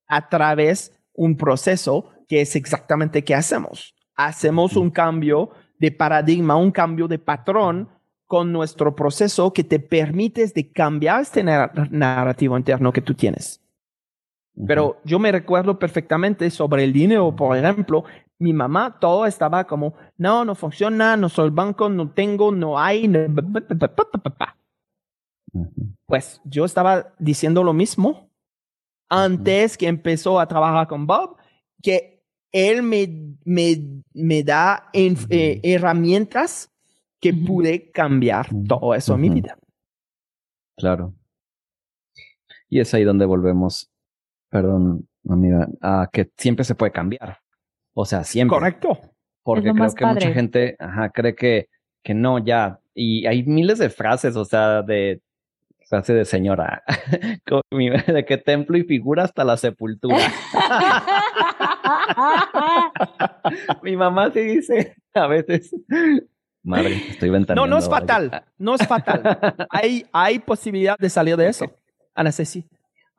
a 0.07 0.27
través 0.29 0.91
un 1.13 1.37
proceso 1.37 2.11
que 2.27 2.41
es 2.41 2.55
exactamente 2.55 3.23
qué 3.23 3.33
hacemos. 3.33 3.93
Hacemos 4.15 4.75
un 4.75 4.89
cambio 4.89 5.51
de 5.79 5.91
paradigma, 5.91 6.55
un 6.57 6.71
cambio 6.71 7.07
de 7.07 7.19
patrón 7.19 7.89
con 8.27 8.51
nuestro 8.51 8.95
proceso 8.95 9.53
que 9.53 9.63
te 9.63 9.79
permites 9.79 10.53
de 10.53 10.69
cambiar 10.71 11.21
este 11.21 11.43
narrativo 11.43 12.57
interno 12.57 12.91
que 12.91 13.01
tú 13.01 13.13
tienes. 13.13 13.61
Pero 14.67 14.99
yo 15.03 15.19
me 15.19 15.31
recuerdo 15.31 15.77
perfectamente 15.77 16.49
sobre 16.49 16.83
el 16.83 16.91
dinero, 16.91 17.35
por 17.35 17.55
ejemplo, 17.55 18.03
mi 18.39 18.53
mamá 18.53 18.99
todo 18.99 19.25
estaba 19.25 19.65
como, 19.65 19.93
no, 20.17 20.45
no 20.45 20.55
funciona, 20.55 21.15
no 21.15 21.29
soy 21.29 21.45
el 21.45 21.51
banco, 21.51 21.89
no 21.89 22.09
tengo, 22.11 22.51
no 22.51 22.77
hay. 22.77 23.09
Pues 26.05 26.41
yo 26.43 26.65
estaba 26.65 27.13
diciendo 27.19 27.63
lo 27.63 27.73
mismo 27.73 28.29
antes 29.09 29.77
que 29.77 29.87
empezó 29.87 30.39
a 30.39 30.47
trabajar 30.47 30.87
con 30.87 31.07
Bob, 31.07 31.37
que 31.81 32.23
él 32.51 32.83
me, 32.83 33.35
me, 33.45 34.03
me 34.13 34.43
da 34.43 34.89
eh, 34.93 35.59
herramientas 35.63 36.71
que 37.27 37.33
pude 37.33 37.91
cambiar 37.91 38.47
todo 38.67 38.93
eso 38.95 39.15
en 39.15 39.21
mi 39.21 39.29
vida. 39.29 39.57
Claro. 40.77 41.13
Y 42.69 42.79
es 42.79 42.93
ahí 42.93 43.03
donde 43.03 43.25
volvemos, 43.25 43.89
perdón, 44.49 45.07
amiga, 45.27 45.67
a 45.81 46.09
que 46.11 46.29
siempre 46.37 46.63
se 46.65 46.75
puede 46.75 46.91
cambiar. 46.91 47.39
O 47.93 48.05
sea, 48.05 48.23
siempre. 48.23 48.57
Correcto. 48.57 48.99
Porque 49.43 49.71
creo 49.71 49.93
que 49.95 50.05
mucha 50.05 50.31
gente 50.33 50.75
ajá, 50.79 51.09
cree 51.09 51.35
que, 51.35 51.69
que 52.03 52.13
no, 52.13 52.39
ya. 52.39 52.79
Y 52.93 53.25
hay 53.25 53.43
miles 53.43 53.79
de 53.79 53.89
frases, 53.89 54.35
o 54.35 54.45
sea, 54.45 54.81
de 54.81 55.21
frase 55.87 56.13
de 56.13 56.25
señora, 56.25 56.83
de 57.71 58.25
que 58.27 58.37
templo 58.37 58.77
y 58.77 58.83
figura 58.83 59.23
hasta 59.23 59.43
la 59.43 59.55
sepultura. 59.55 60.17
Mi 63.83 63.95
mamá 63.95 64.31
sí 64.31 64.41
dice 64.41 64.95
a 65.13 65.27
veces, 65.27 65.73
madre, 66.67 66.95
estoy 67.09 67.29
ventaneando. 67.29 67.67
No, 67.67 67.75
no 67.75 67.79
es 67.79 67.89
fatal, 67.89 68.43
no 68.57 68.75
es 68.75 68.87
fatal. 68.87 69.23
hay, 69.69 70.05
hay 70.11 70.39
posibilidad 70.39 70.97
de 70.97 71.09
salir 71.09 71.37
de 71.37 71.49
eso. 71.49 71.65
Ana 72.13 72.31
Ceci. 72.31 72.65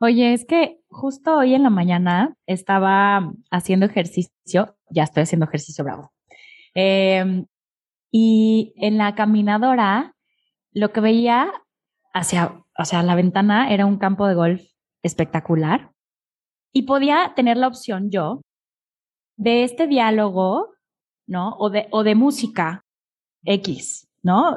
Oye, 0.01 0.33
es 0.33 0.45
que 0.45 0.79
justo 0.89 1.37
hoy 1.37 1.53
en 1.53 1.63
la 1.63 1.69
mañana 1.69 2.35
estaba 2.45 3.33
haciendo 3.51 3.85
ejercicio, 3.85 4.77
ya 4.89 5.03
estoy 5.03 5.23
haciendo 5.23 5.45
ejercicio 5.45 5.83
bravo. 5.83 6.13
Em, 6.73 7.45
y 8.11 8.73
en 8.77 8.97
la 8.97 9.15
caminadora, 9.15 10.15
lo 10.71 10.91
que 10.93 11.01
veía 11.01 11.51
hacia, 12.13 12.63
hacia 12.75 13.03
la 13.03 13.15
ventana 13.15 13.73
era 13.73 13.85
un 13.85 13.97
campo 13.97 14.27
de 14.27 14.35
golf 14.35 14.61
espectacular. 15.03 15.91
Y 16.71 16.83
podía 16.83 17.33
tener 17.35 17.57
la 17.57 17.67
opción 17.67 18.09
yo 18.09 18.41
de 19.35 19.63
este 19.63 19.87
diálogo, 19.87 20.69
¿no? 21.27 21.55
O 21.57 21.69
de, 21.69 21.87
o 21.91 22.03
de 22.03 22.15
música 22.15 22.85
X, 23.43 24.07
¿no? 24.21 24.55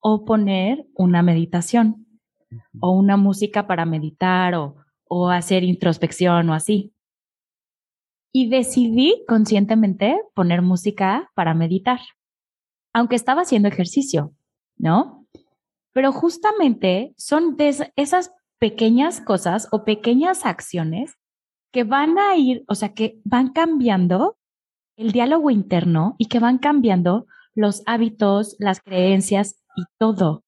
O 0.00 0.24
poner 0.24 0.86
una 0.94 1.22
meditación 1.22 2.06
o 2.80 2.92
una 2.92 3.16
música 3.16 3.66
para 3.66 3.84
meditar 3.84 4.54
o, 4.54 4.76
o 5.04 5.30
hacer 5.30 5.64
introspección 5.64 6.48
o 6.50 6.54
así. 6.54 6.92
Y 8.32 8.48
decidí 8.48 9.24
conscientemente 9.26 10.20
poner 10.34 10.62
música 10.62 11.30
para 11.34 11.54
meditar, 11.54 12.00
aunque 12.92 13.16
estaba 13.16 13.42
haciendo 13.42 13.68
ejercicio, 13.68 14.32
¿no? 14.76 15.26
Pero 15.92 16.12
justamente 16.12 17.14
son 17.16 17.56
de 17.56 17.90
esas 17.96 18.32
pequeñas 18.58 19.20
cosas 19.20 19.68
o 19.72 19.84
pequeñas 19.84 20.44
acciones 20.44 21.14
que 21.72 21.84
van 21.84 22.18
a 22.18 22.36
ir, 22.36 22.64
o 22.68 22.74
sea, 22.74 22.94
que 22.94 23.20
van 23.24 23.52
cambiando 23.52 24.36
el 24.96 25.12
diálogo 25.12 25.50
interno 25.50 26.16
y 26.18 26.26
que 26.26 26.40
van 26.40 26.58
cambiando 26.58 27.26
los 27.58 27.82
hábitos, 27.86 28.54
las 28.60 28.80
creencias 28.80 29.56
y 29.76 29.82
todo. 29.98 30.44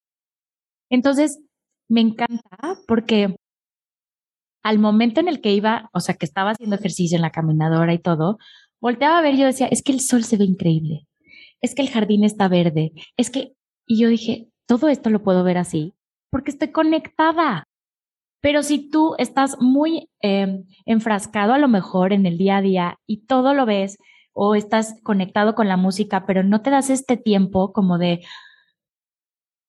Entonces, 0.90 1.42
me 1.88 2.01
encanta 2.01 2.79
porque 2.87 3.35
al 4.62 4.79
momento 4.79 5.20
en 5.20 5.27
el 5.27 5.40
que 5.40 5.53
iba, 5.53 5.90
o 5.92 5.99
sea, 5.99 6.14
que 6.14 6.27
estaba 6.27 6.51
haciendo 6.51 6.77
ejercicio 6.77 7.16
en 7.16 7.23
la 7.23 7.33
caminadora 7.33 7.92
y 7.92 7.99
todo, 7.99 8.38
volteaba 8.81 9.18
a 9.18 9.23
ver, 9.23 9.37
yo 9.37 9.46
decía, 9.46 9.66
es 9.66 9.83
que 9.83 9.92
el 9.92 10.01
sol 10.01 10.23
se 10.23 10.37
ve 10.37 10.44
increíble, 10.44 11.09
es 11.61 11.75
que 11.75 11.83
el 11.83 11.90
jardín 11.90 12.23
está 12.23 12.46
verde, 12.46 12.92
es 13.16 13.31
que, 13.31 13.55
y 13.87 14.01
yo 14.01 14.09
dije, 14.09 14.49
todo 14.66 14.88
esto 14.88 15.11
lo 15.11 15.23
puedo 15.23 15.42
ver 15.42 15.59
así 15.59 15.94
porque 16.31 16.53
estoy 16.53 16.70
conectada. 16.70 17.64
Pero 18.40 18.62
si 18.62 18.88
tú 18.88 19.16
estás 19.18 19.57
muy 19.61 20.09
em, 20.20 20.64
enfrascado 20.87 21.53
a 21.53 21.59
lo 21.59 21.68
mejor 21.68 22.12
en 22.12 22.25
el 22.25 22.38
día 22.38 22.59
a 22.59 22.62
día 22.62 22.96
y 23.07 23.27
todo 23.27 23.53
lo 23.53 23.66
ves 23.66 23.99
o 24.33 24.55
estás 24.55 24.97
conectado 25.03 25.55
con 25.55 25.69
la 25.69 25.77
música, 25.77 26.27
pero 26.27 26.43
no 26.43 26.62
te 26.62 26.71
das 26.71 26.90
este 26.90 27.16
tiempo 27.16 27.73
como 27.73 27.99
de 27.99 28.25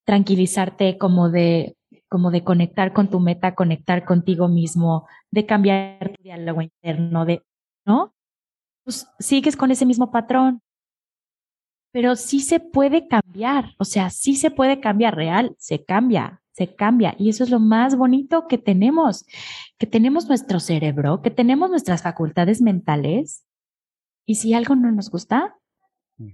tranquilizarte, 0.06 0.98
como 0.98 1.30
de 1.30 1.78
como 2.12 2.30
de 2.30 2.44
conectar 2.44 2.92
con 2.92 3.10
tu 3.10 3.22
meta, 3.22 3.56
conectar 3.56 4.04
contigo 4.04 4.50
mismo, 4.50 5.08
de 5.32 5.46
cambiar 5.46 6.12
tu 6.14 6.22
diálogo 6.22 6.62
interno, 6.62 7.24
de, 7.24 7.42
¿no? 7.86 8.14
Pues 8.84 9.08
sigues 9.18 9.56
con 9.56 9.72
ese 9.72 9.86
mismo 9.86 10.12
patrón. 10.12 10.62
Pero 11.94 12.18
sí 12.18 12.42
se 12.42 12.60
puede 12.60 13.08
cambiar, 13.08 13.76
o 13.78 13.86
sea, 13.86 14.10
sí 14.10 14.36
se 14.36 14.52
puede 14.52 14.82
cambiar, 14.82 15.16
real, 15.16 15.56
se 15.58 15.86
cambia, 15.86 16.42
se 16.52 16.76
cambia. 16.76 17.16
Y 17.18 17.30
eso 17.30 17.46
es 17.46 17.50
lo 17.50 17.62
más 17.62 17.96
bonito 17.96 18.46
que 18.50 18.58
tenemos, 18.58 19.26
que 19.78 19.88
tenemos 19.88 20.28
nuestro 20.28 20.60
cerebro, 20.60 21.22
que 21.22 21.32
tenemos 21.32 21.70
nuestras 21.70 22.04
facultades 22.04 22.62
mentales. 22.62 23.46
Y 24.26 24.36
si 24.36 24.54
algo 24.54 24.76
no 24.76 24.92
nos 24.92 25.10
gusta, 25.10 25.58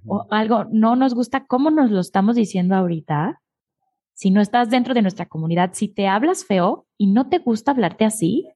o 0.06 0.28
algo 0.32 0.66
no 0.66 0.96
nos 0.96 1.14
gusta, 1.14 1.46
¿cómo 1.46 1.72
nos 1.72 1.92
lo 1.92 2.02
estamos 2.02 2.36
diciendo 2.36 2.76
ahorita? 2.76 3.42
si 4.18 4.32
no 4.32 4.42
estás 4.42 4.72
dentro 4.72 4.96
de 4.96 5.04
nuestra 5.04 5.28
comunidad, 5.28 5.74
si 5.74 5.90
te 5.90 6.08
hablas 6.08 6.44
feo 6.44 6.88
y 6.98 7.06
no 7.06 7.30
te 7.30 7.38
gusta 7.38 7.70
hablarte 7.70 8.04
así, 8.04 8.50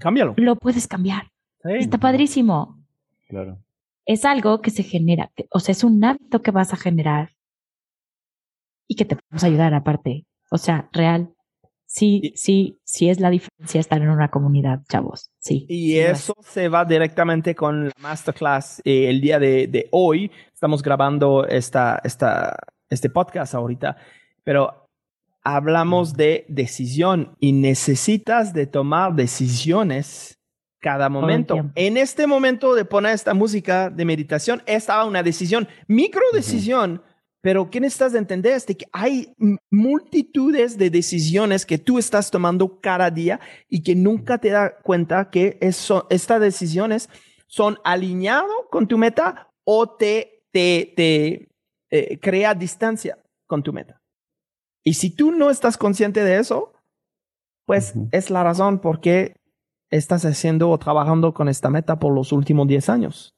cámbialo. 0.00 0.34
Lo 0.36 0.56
puedes 0.56 0.88
cambiar. 0.88 1.30
Está 1.62 1.98
padrísimo. 1.98 2.76
Claro. 3.28 3.62
Es 4.04 4.24
algo 4.24 4.60
que 4.62 4.70
se 4.70 4.82
genera, 4.82 5.30
o 5.52 5.60
sea, 5.60 5.72
es 5.72 5.84
un 5.84 6.02
hábito 6.02 6.42
que 6.42 6.50
vas 6.50 6.72
a 6.72 6.76
generar 6.76 7.36
y 8.88 8.96
que 8.96 9.04
te 9.04 9.14
podemos 9.14 9.44
ayudar 9.44 9.72
aparte. 9.72 10.26
O 10.50 10.58
sea, 10.58 10.88
real. 10.92 11.32
Sí, 11.86 12.32
sí, 12.34 12.80
sí 12.84 13.08
es 13.08 13.20
la 13.20 13.30
diferencia 13.30 13.80
estar 13.80 14.02
en 14.02 14.10
una 14.10 14.28
comunidad, 14.28 14.82
chavos. 14.88 15.30
Sí. 15.38 15.66
Y 15.68 15.96
eso 15.98 16.34
se 16.40 16.68
va 16.68 16.84
directamente 16.84 17.54
con 17.54 17.86
la 17.86 17.92
masterclass. 17.98 18.82
Eh, 18.84 19.08
el 19.08 19.20
día 19.20 19.38
de, 19.38 19.66
de, 19.66 19.88
hoy 19.92 20.30
estamos 20.52 20.82
grabando 20.82 21.46
esta, 21.46 22.00
esta, 22.04 22.56
este 22.90 23.08
podcast 23.08 23.54
ahorita 23.54 23.96
pero 24.46 24.88
hablamos 25.42 26.14
de 26.14 26.46
decisión 26.48 27.34
y 27.40 27.50
necesitas 27.50 28.54
de 28.54 28.68
tomar 28.68 29.12
decisiones 29.14 30.38
cada 30.80 31.08
momento. 31.08 31.68
En 31.74 31.96
este 31.96 32.28
momento 32.28 32.76
de 32.76 32.84
poner 32.84 33.12
esta 33.12 33.34
música 33.34 33.90
de 33.90 34.04
meditación, 34.04 34.62
estaba 34.66 35.04
una 35.04 35.24
decisión, 35.24 35.66
micro 35.88 36.22
decisión, 36.32 37.02
pero 37.46 37.70
¿qué 37.70 37.78
necesitas 37.78 38.10
de 38.10 38.18
entender? 38.18 38.54
Es 38.54 38.66
que 38.66 38.88
hay 38.90 39.32
multitudes 39.70 40.76
de 40.76 40.90
decisiones 40.90 41.64
que 41.64 41.78
tú 41.78 41.96
estás 41.96 42.28
tomando 42.28 42.80
cada 42.80 43.08
día 43.08 43.38
y 43.68 43.84
que 43.84 43.94
nunca 43.94 44.38
te 44.38 44.50
das 44.50 44.72
cuenta 44.82 45.30
que 45.30 45.56
estas 45.60 46.40
decisiones 46.40 47.08
son 47.46 47.78
alineadas 47.84 48.50
con 48.68 48.88
tu 48.88 48.98
meta 48.98 49.48
o 49.62 49.88
te, 49.88 50.42
te, 50.50 50.92
te 50.96 51.48
eh, 51.90 52.18
crea 52.18 52.52
distancia 52.52 53.16
con 53.46 53.62
tu 53.62 53.72
meta. 53.72 54.02
Y 54.82 54.94
si 54.94 55.14
tú 55.14 55.30
no 55.30 55.48
estás 55.48 55.76
consciente 55.76 56.24
de 56.24 56.40
eso, 56.40 56.72
pues 57.64 57.94
es 58.10 58.28
la 58.28 58.42
razón 58.42 58.80
por 58.80 59.00
qué 59.00 59.36
estás 59.90 60.24
haciendo 60.24 60.68
o 60.68 60.78
trabajando 60.78 61.32
con 61.32 61.48
esta 61.48 61.70
meta 61.70 62.00
por 62.00 62.12
los 62.12 62.32
últimos 62.32 62.66
10 62.66 62.88
años. 62.88 63.36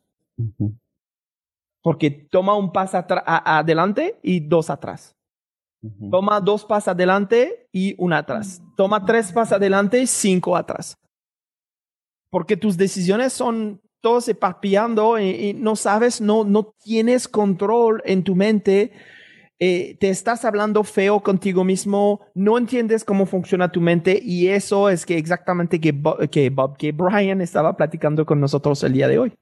Porque 1.82 2.10
toma 2.10 2.56
un 2.56 2.72
paso 2.72 3.04
adelante 3.26 4.18
y 4.22 4.40
dos 4.40 4.70
atrás. 4.70 5.14
Toma 6.10 6.40
dos 6.40 6.64
pasos 6.64 6.88
adelante 6.88 7.68
y 7.72 7.94
una 7.98 8.18
atrás. 8.18 8.60
Toma 8.76 9.04
tres 9.04 9.32
pasos 9.32 9.52
adelante 9.52 10.00
y 10.00 10.06
cinco 10.06 10.56
atrás. 10.56 10.96
Porque 12.30 12.56
tus 12.56 12.76
decisiones 12.76 13.32
son 13.32 13.80
todos 14.00 14.28
eparpillando 14.28 15.18
y, 15.18 15.30
y, 15.30 15.54
no 15.54 15.76
sabes, 15.76 16.20
no, 16.20 16.44
no 16.44 16.74
tienes 16.82 17.28
control 17.28 18.02
en 18.04 18.22
tu 18.24 18.34
mente 18.34 18.92
eh, 19.60 19.96
te 19.98 20.08
estás 20.08 20.44
hablando 20.44 20.84
feo 20.84 21.20
contigo 21.20 21.64
mismo, 21.64 22.20
no 22.32 22.58
entiendes 22.58 23.04
cómo 23.04 23.26
funciona 23.26 23.72
tu 23.72 23.80
mente 23.80 24.20
y 24.22 24.48
eso 24.48 24.88
es 24.88 25.04
que 25.04 25.18
exactamente 25.18 25.80
que, 25.80 25.92
que 26.30 26.50
Bob, 26.50 26.76
que 26.76 26.92
Brian 26.92 27.40
estaba 27.40 27.76
platicando 27.76 28.24
con 28.24 28.38
nosotros 28.38 28.84
el 28.84 28.92
día 28.92 29.08
de 29.08 29.18
hoy. 29.18 29.32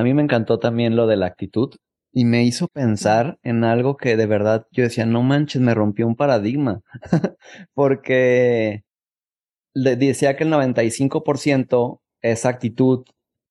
A 0.00 0.02
mí 0.02 0.14
me 0.14 0.22
encantó 0.22 0.58
también 0.58 0.96
lo 0.96 1.06
de 1.06 1.16
la 1.16 1.26
actitud 1.26 1.74
y 2.10 2.24
me 2.24 2.42
hizo 2.42 2.68
pensar 2.68 3.38
en 3.42 3.64
algo 3.64 3.98
que 3.98 4.16
de 4.16 4.24
verdad 4.24 4.66
yo 4.70 4.82
decía, 4.82 5.04
no 5.04 5.22
manches, 5.22 5.60
me 5.60 5.74
rompió 5.74 6.06
un 6.06 6.16
paradigma, 6.16 6.80
porque 7.74 8.82
le 9.74 9.96
decía 9.96 10.36
que 10.36 10.44
el 10.44 10.50
95% 10.50 12.00
es 12.22 12.46
actitud, 12.46 13.04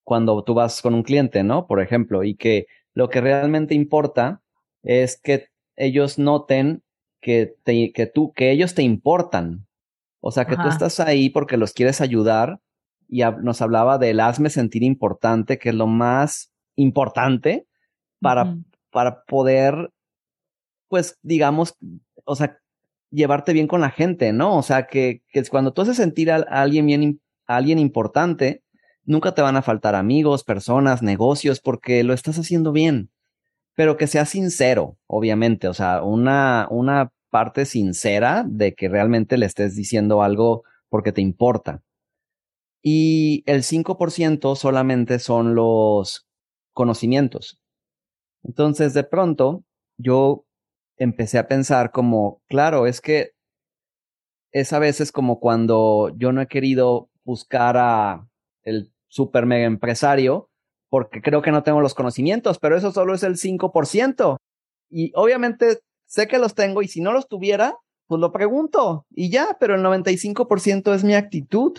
cuando 0.04 0.44
tú 0.44 0.56
vas 0.56 0.82
con 0.82 0.96
un 0.96 1.04
cliente, 1.04 1.44
¿no? 1.44 1.68
Por 1.68 1.84
ejemplo, 1.84 2.24
y 2.24 2.36
que 2.36 2.66
lo 2.96 3.10
que 3.10 3.22
realmente 3.22 3.76
importa 3.76 4.42
es 4.82 5.22
que 5.22 5.50
ellos 5.76 6.18
noten 6.18 6.82
que, 7.22 7.56
te, 7.64 7.92
que 7.94 8.08
tú, 8.08 8.34
que 8.34 8.50
ellos 8.50 8.74
te 8.74 8.82
importan. 8.82 9.68
O 10.20 10.32
sea, 10.32 10.46
que 10.46 10.56
tú 10.56 10.68
estás 10.68 11.00
ahí 11.00 11.30
porque 11.30 11.58
los 11.58 11.74
quieres 11.74 12.02
ayudar 12.02 12.60
y 13.10 13.22
nos 13.42 13.62
hablaba 13.62 13.98
del 13.98 14.20
hazme 14.20 14.50
sentir 14.50 14.84
importante, 14.84 15.58
que 15.58 15.70
es 15.70 15.76
lo 15.76 15.88
más 15.88 16.52
importante 16.76 17.68
para, 18.22 18.58
para 18.92 19.24
poder, 19.24 19.92
pues, 20.88 21.18
digamos, 21.24 21.76
o 22.24 22.36
sea, 22.36 22.60
llevarte 23.10 23.54
bien 23.54 23.68
con 23.68 23.82
la 23.82 23.90
gente, 23.90 24.32
¿no? 24.32 24.58
O 24.58 24.62
sea, 24.62 24.86
que, 24.86 25.24
que 25.30 25.44
cuando 25.46 25.74
tú 25.74 25.82
haces 25.82 25.98
sentir 25.98 26.32
a, 26.32 26.38
alguien 26.38 26.86
bien, 26.86 27.22
a 27.48 27.58
alguien 27.58 27.80
importante, 27.80 28.64
nunca 29.04 29.34
te 29.34 29.42
van 29.42 29.56
a 29.56 29.64
faltar 29.64 29.96
amigos, 29.96 30.44
personas, 30.44 31.02
negocios, 31.02 31.60
porque 31.60 32.04
lo 32.04 32.14
estás 32.14 32.38
haciendo 32.38 32.72
bien. 32.72 33.10
Pero 33.76 33.98
que 33.98 34.08
sea 34.08 34.26
sincero, 34.26 34.98
obviamente, 35.08 35.68
o 35.68 35.74
sea, 35.74 36.04
una, 36.04 36.68
una 36.70 37.12
parte 37.30 37.66
sincera 37.66 38.44
de 38.48 38.74
que 38.74 38.90
realmente 38.90 39.38
le 39.38 39.46
estés 39.46 39.76
diciendo 39.76 40.22
algo 40.22 40.64
porque 40.90 41.12
te 41.12 41.22
importa. 41.22 41.82
Y 42.82 43.44
el 43.46 43.64
5% 43.64 44.56
solamente 44.56 45.20
son 45.20 45.56
los 45.56 46.28
conocimientos. 46.74 47.60
Entonces, 48.44 48.94
de 48.94 49.04
pronto, 49.04 49.64
yo 49.98 50.46
empecé 50.98 51.38
a 51.38 51.48
pensar 51.48 51.92
como, 51.92 52.42
claro, 52.48 52.88
es 52.88 53.02
que 53.02 53.32
es 54.52 54.74
a 54.74 54.80
veces 54.80 55.12
como 55.12 55.40
cuando 55.40 56.12
yo 56.18 56.32
no 56.32 56.42
he 56.42 56.48
querido 56.48 57.10
buscar 57.24 57.78
a 57.78 58.28
el 58.64 58.92
super 59.08 59.46
mega 59.46 59.66
empresario 59.66 60.50
porque 60.90 61.22
creo 61.22 61.42
que 61.42 61.52
no 61.52 61.64
tengo 61.64 61.82
los 61.82 61.94
conocimientos, 61.94 62.58
pero 62.60 62.76
eso 62.76 62.92
solo 62.92 63.14
es 63.14 63.24
el 63.24 63.36
5%. 63.36 64.38
Y 64.90 65.12
obviamente 65.16 65.80
sé 66.08 66.28
que 66.28 66.40
los 66.40 66.56
tengo 66.56 66.82
y 66.82 66.88
si 66.88 67.02
no 67.02 67.14
los 67.14 67.28
tuviera, 67.28 67.76
pues 68.08 68.20
lo 68.20 68.32
pregunto 68.32 69.06
y 69.12 69.30
ya, 69.30 69.58
pero 69.60 69.76
el 69.76 69.84
95% 69.84 70.96
es 70.96 71.04
mi 71.04 71.14
actitud 71.14 71.78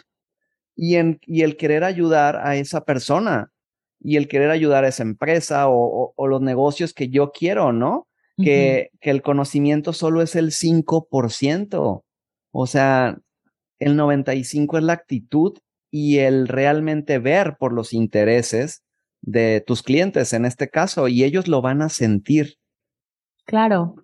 y, 0.80 0.96
en, 0.96 1.20
y 1.26 1.42
el 1.42 1.58
querer 1.58 1.84
ayudar 1.84 2.36
a 2.42 2.56
esa 2.56 2.86
persona 2.86 3.52
y 4.00 4.16
el 4.16 4.28
querer 4.28 4.50
ayudar 4.50 4.84
a 4.84 4.88
esa 4.88 5.02
empresa 5.02 5.68
o, 5.68 6.14
o, 6.16 6.26
los 6.26 6.40
negocios 6.40 6.94
que 6.94 7.10
yo 7.10 7.32
quiero, 7.32 7.74
¿no? 7.74 8.08
que, 8.42 8.90
que 9.02 9.10
el 9.10 9.20
conocimiento 9.20 9.92
solo 9.92 10.22
es 10.22 10.34
el 10.34 10.52
5%. 10.52 12.02
O 12.52 12.66
sea, 12.66 13.18
el 13.78 13.98
95% 13.98 14.78
es 14.78 14.84
la 14.84 14.94
actitud 14.94 15.58
y 15.90 16.18
el 16.18 16.48
realmente 16.48 17.18
ver 17.18 17.56
por 17.58 17.74
los 17.74 17.92
intereses 17.92 18.82
de 19.20 19.62
tus 19.66 19.82
clientes 19.82 20.32
en 20.32 20.46
este 20.46 20.70
caso 20.70 21.08
y 21.08 21.24
ellos 21.24 21.46
lo 21.46 21.60
van 21.60 21.82
a 21.82 21.90
sentir. 21.90 22.54
Claro. 23.44 23.96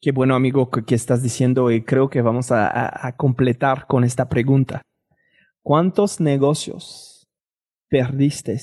Qué 0.00 0.12
bueno 0.12 0.36
amigo 0.36 0.70
que, 0.70 0.94
estás 0.94 1.24
diciendo 1.24 1.72
y 1.72 1.82
creo 1.82 2.08
que 2.08 2.22
vamos 2.22 2.52
a, 2.52 3.12
completar 3.16 3.88
con 3.88 4.04
esta 4.04 4.28
pregunta. 4.28 4.82
¿Cuántos 5.68 6.18
negocios 6.18 7.28
perdiste 7.90 8.56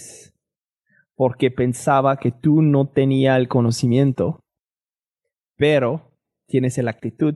porque 1.13 1.51
pensaba 1.51 2.17
que 2.17 2.31
tú 2.31 2.63
no 2.63 2.89
tenías 2.89 3.37
el 3.37 3.47
conocimiento, 3.47 4.39
pero 5.55 6.17
tienes 6.47 6.79
la 6.79 6.89
actitud 6.89 7.35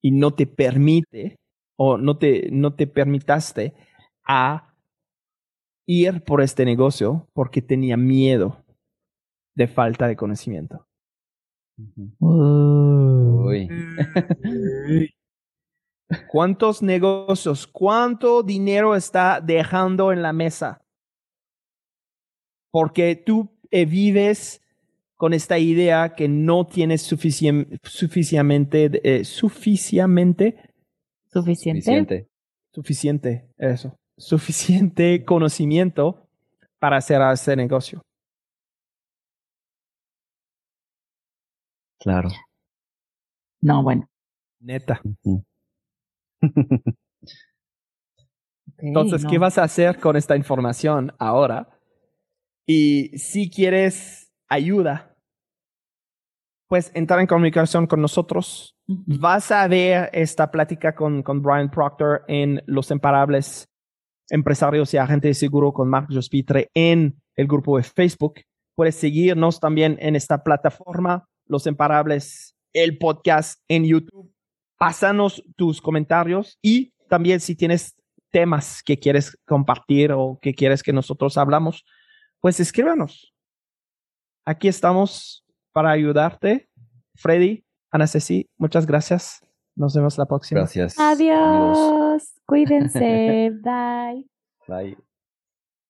y 0.00 0.12
no 0.12 0.32
te 0.32 0.46
permite 0.46 1.36
o 1.76 1.98
no 1.98 2.16
te, 2.16 2.48
no 2.50 2.76
te 2.76 2.86
permitaste 2.86 3.74
a 4.26 4.74
ir 5.86 6.24
por 6.24 6.40
este 6.40 6.64
negocio 6.64 7.28
porque 7.34 7.60
tenía 7.60 7.98
miedo 7.98 8.64
de 9.54 9.68
falta 9.68 10.08
de 10.08 10.16
conocimiento. 10.16 10.86
¿Cuántos 16.28 16.82
negocios, 16.82 17.66
cuánto 17.66 18.42
dinero 18.42 18.94
está 18.94 19.40
dejando 19.40 20.10
en 20.12 20.22
la 20.22 20.32
mesa? 20.32 20.80
Porque 22.70 23.14
tú 23.16 23.50
eh, 23.70 23.84
vives 23.84 24.62
con 25.16 25.34
esta 25.34 25.58
idea 25.58 26.14
que 26.14 26.28
no 26.28 26.66
tienes 26.66 27.02
suficientemente, 27.02 27.78
suficientemente, 27.88 29.24
suficientemente, 29.24 30.70
suficiente, 31.26 32.28
suficiente, 32.72 33.50
eso, 33.58 33.96
suficiente 34.16 35.24
conocimiento 35.24 36.26
para 36.78 36.96
hacer 36.98 37.20
ese 37.32 37.56
negocio. 37.56 38.00
Claro. 42.00 42.30
No, 43.60 43.82
bueno. 43.82 44.08
Neta. 44.60 45.00
Entonces, 48.78 49.24
¿qué 49.28 49.38
vas 49.38 49.58
a 49.58 49.64
hacer 49.64 49.98
con 49.98 50.16
esta 50.16 50.36
información 50.36 51.12
ahora? 51.18 51.68
Y 52.66 53.16
si 53.18 53.50
quieres 53.50 54.32
ayuda, 54.48 55.16
pues 56.68 56.92
entrar 56.94 57.20
en 57.20 57.26
comunicación 57.26 57.86
con 57.86 58.00
nosotros. 58.00 58.76
Vas 58.86 59.50
a 59.50 59.66
ver 59.68 60.10
esta 60.12 60.50
plática 60.50 60.94
con, 60.94 61.22
con 61.22 61.42
Brian 61.42 61.70
Proctor 61.70 62.24
en 62.28 62.62
Los 62.66 62.90
Imparables 62.90 63.68
Empresarios 64.30 64.92
y 64.92 64.98
Agentes 64.98 65.30
de 65.30 65.34
Seguro 65.34 65.72
con 65.72 65.88
Mark 65.88 66.08
Jospitre 66.10 66.70
en 66.74 67.20
el 67.36 67.46
grupo 67.46 67.78
de 67.78 67.82
Facebook. 67.82 68.34
Puedes 68.74 68.94
seguirnos 68.94 69.60
también 69.60 69.96
en 70.00 70.16
esta 70.16 70.42
plataforma, 70.42 71.26
Los 71.46 71.66
Imparables, 71.66 72.54
el 72.74 72.98
podcast 72.98 73.60
en 73.68 73.84
YouTube. 73.84 74.30
Pásanos 74.78 75.42
tus 75.56 75.80
comentarios 75.82 76.58
y 76.62 76.92
también 77.08 77.40
si 77.40 77.56
tienes 77.56 77.96
temas 78.30 78.82
que 78.82 78.98
quieres 78.98 79.36
compartir 79.46 80.12
o 80.12 80.38
que 80.40 80.54
quieres 80.54 80.82
que 80.82 80.92
nosotros 80.92 81.36
hablamos, 81.36 81.84
pues 82.40 82.60
escríbanos. 82.60 83.34
Aquí 84.44 84.68
estamos 84.68 85.44
para 85.72 85.90
ayudarte. 85.90 86.68
Freddy, 87.14 87.64
Ana 87.90 88.06
Ceci, 88.06 88.48
muchas 88.56 88.86
gracias. 88.86 89.40
Nos 89.74 89.94
vemos 89.94 90.18
la 90.18 90.26
próxima. 90.26 90.60
Gracias. 90.60 90.98
Adiós. 90.98 92.34
Cuídense. 92.46 93.50
Bye. 93.62 94.26
Bye. 94.66 95.07